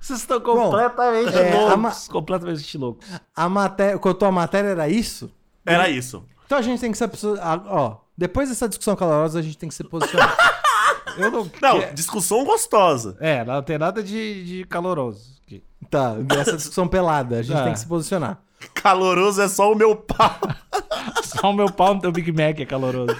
Vocês 0.00 0.20
estão 0.20 0.40
completamente 0.40 1.36
é, 1.36 1.52
a 1.52 1.74
loucos. 1.74 2.08
Completamente 2.08 2.78
loucos. 2.78 3.06
A 3.36 3.48
matéria, 3.48 3.98
contou 3.98 4.26
a 4.26 4.32
matéria 4.32 4.68
era 4.68 4.88
isso? 4.88 5.30
Era 5.64 5.88
isso. 5.88 6.24
Então 6.46 6.58
a 6.58 6.62
gente 6.62 6.80
tem 6.80 6.90
que 6.90 6.98
se 6.98 7.04
ah, 7.40 7.62
ó, 7.66 7.96
depois 8.16 8.48
dessa 8.48 8.68
discussão 8.68 8.96
calorosa 8.96 9.38
a 9.38 9.42
gente 9.42 9.56
tem 9.58 9.68
que 9.68 9.74
se 9.74 9.84
posicionar. 9.84 10.36
Eu 11.16 11.30
não. 11.30 11.50
Não, 11.60 11.80
que- 11.80 11.92
discussão 11.94 12.44
gostosa. 12.44 13.16
É, 13.20 13.44
não 13.44 13.62
tem 13.62 13.78
nada 13.78 14.02
de, 14.02 14.44
de 14.44 14.64
caloroso. 14.64 15.36
aqui. 15.44 15.62
tá, 15.90 16.14
essa 16.38 16.56
discussão 16.56 16.88
pelada, 16.88 17.38
a 17.38 17.42
gente 17.42 17.56
Ah. 17.56 17.64
tem 17.64 17.72
que 17.72 17.78
se 17.78 17.86
posicionar. 17.86 18.40
Caloroso 18.74 19.40
é 19.42 19.48
só 19.48 19.70
o 19.70 19.74
meu 19.74 19.94
pau. 19.96 20.36
Só 21.22 21.50
o 21.50 21.52
meu 21.54 21.70
pau 21.70 21.94
no 21.94 22.00
teu 22.00 22.12
Big 22.12 22.30
Mac 22.32 22.58
é 22.60 22.66
caloroso. 22.66 23.16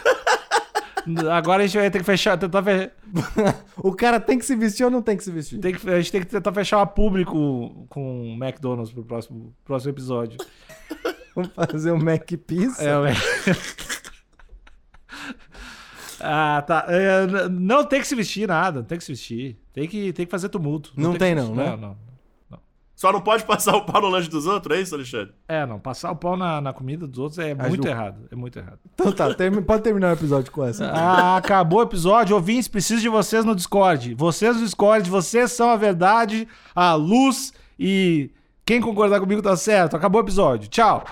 Agora 1.33 1.63
a 1.63 1.67
gente 1.67 1.79
vai 1.79 1.91
ter 1.91 1.99
que 1.99 2.05
fechar, 2.05 2.37
tentar 2.37 2.63
fe- 2.63 2.91
o 3.79 3.93
cara 3.95 4.19
tem 4.21 4.39
que 4.39 4.45
se 4.45 4.55
vestir 4.55 4.85
ou 4.85 4.91
não 4.91 5.01
tem 5.03 5.17
que 5.17 5.25
se 5.25 5.31
vestir? 5.31 5.59
tem 5.59 5.75
que, 5.75 5.89
a 5.89 5.97
gente 6.01 6.13
tem 6.13 6.21
que 6.21 6.27
tentar 6.27 6.53
fechar 6.53 6.79
uma 6.79 6.87
público 6.87 7.87
com 7.89 8.35
o 8.35 8.45
McDonald's 8.45 8.93
pro 8.93 9.05
próximo, 9.05 9.55
próximo 9.65 9.93
episódio. 9.93 10.39
Vamos 11.35 11.51
fazer 11.55 11.93
um 11.93 11.99
Mac 11.99 12.29
Pizza? 12.47 12.83
É, 12.83 12.99
ué. 12.99 13.15
Ah, 16.21 16.63
tá. 16.67 16.85
É, 16.89 17.49
não 17.49 17.85
tem 17.85 18.01
que 18.01 18.07
se 18.07 18.15
vestir 18.15 18.47
nada, 18.47 18.81
não 18.81 18.87
tem 18.87 18.99
que 18.99 19.05
se 19.05 19.13
vestir. 19.13 19.57
Tem 19.73 19.89
que, 19.89 20.13
tem 20.13 20.27
que 20.27 20.31
fazer 20.31 20.49
tumulto. 20.51 20.93
Não 20.97 21.13
que 21.15 21.19
tem 21.19 21.31
se 21.31 21.43
não, 21.43 21.55
né? 21.55 21.71
Não, 21.71 21.77
não. 21.77 22.10
Só 23.01 23.11
não 23.11 23.23
pode 23.23 23.45
passar 23.45 23.75
o 23.77 23.87
pau 23.87 24.03
no 24.03 24.09
lanche 24.09 24.29
dos 24.29 24.45
outros, 24.45 24.77
é 24.77 24.83
isso, 24.83 24.95
Alexandre? 24.95 25.33
É, 25.49 25.65
não. 25.65 25.81
Passar 25.81 26.11
o 26.11 26.17
pau 26.17 26.37
na, 26.37 26.61
na 26.61 26.71
comida 26.71 27.07
dos 27.07 27.19
outros 27.19 27.39
é 27.39 27.55
muito 27.55 27.89
errado. 27.89 28.29
É 28.31 28.37
muito 28.37 28.59
errado. 28.59 28.79
Então 28.93 29.11
tá, 29.11 29.29
pode 29.67 29.83
terminar 29.83 30.11
o 30.11 30.13
episódio 30.13 30.53
com 30.53 30.63
essa. 30.63 30.85
Ah, 30.85 31.39
acabou 31.39 31.79
o 31.79 31.83
episódio. 31.83 32.37
Ouvintes, 32.37 32.69
preciso 32.69 33.01
de 33.01 33.09
vocês 33.09 33.43
no 33.43 33.57
Discord. 33.57 34.15
Vocês 34.15 34.55
no 34.55 34.63
Discord, 34.63 35.09
vocês 35.09 35.51
são 35.51 35.71
a 35.71 35.77
verdade, 35.77 36.47
a 36.75 36.93
luz 36.93 37.55
e 37.79 38.31
quem 38.67 38.83
concordar 38.83 39.19
comigo 39.19 39.41
tá 39.41 39.57
certo. 39.57 39.97
Acabou 39.97 40.21
o 40.21 40.25
episódio. 40.25 40.69
Tchau. 40.69 41.03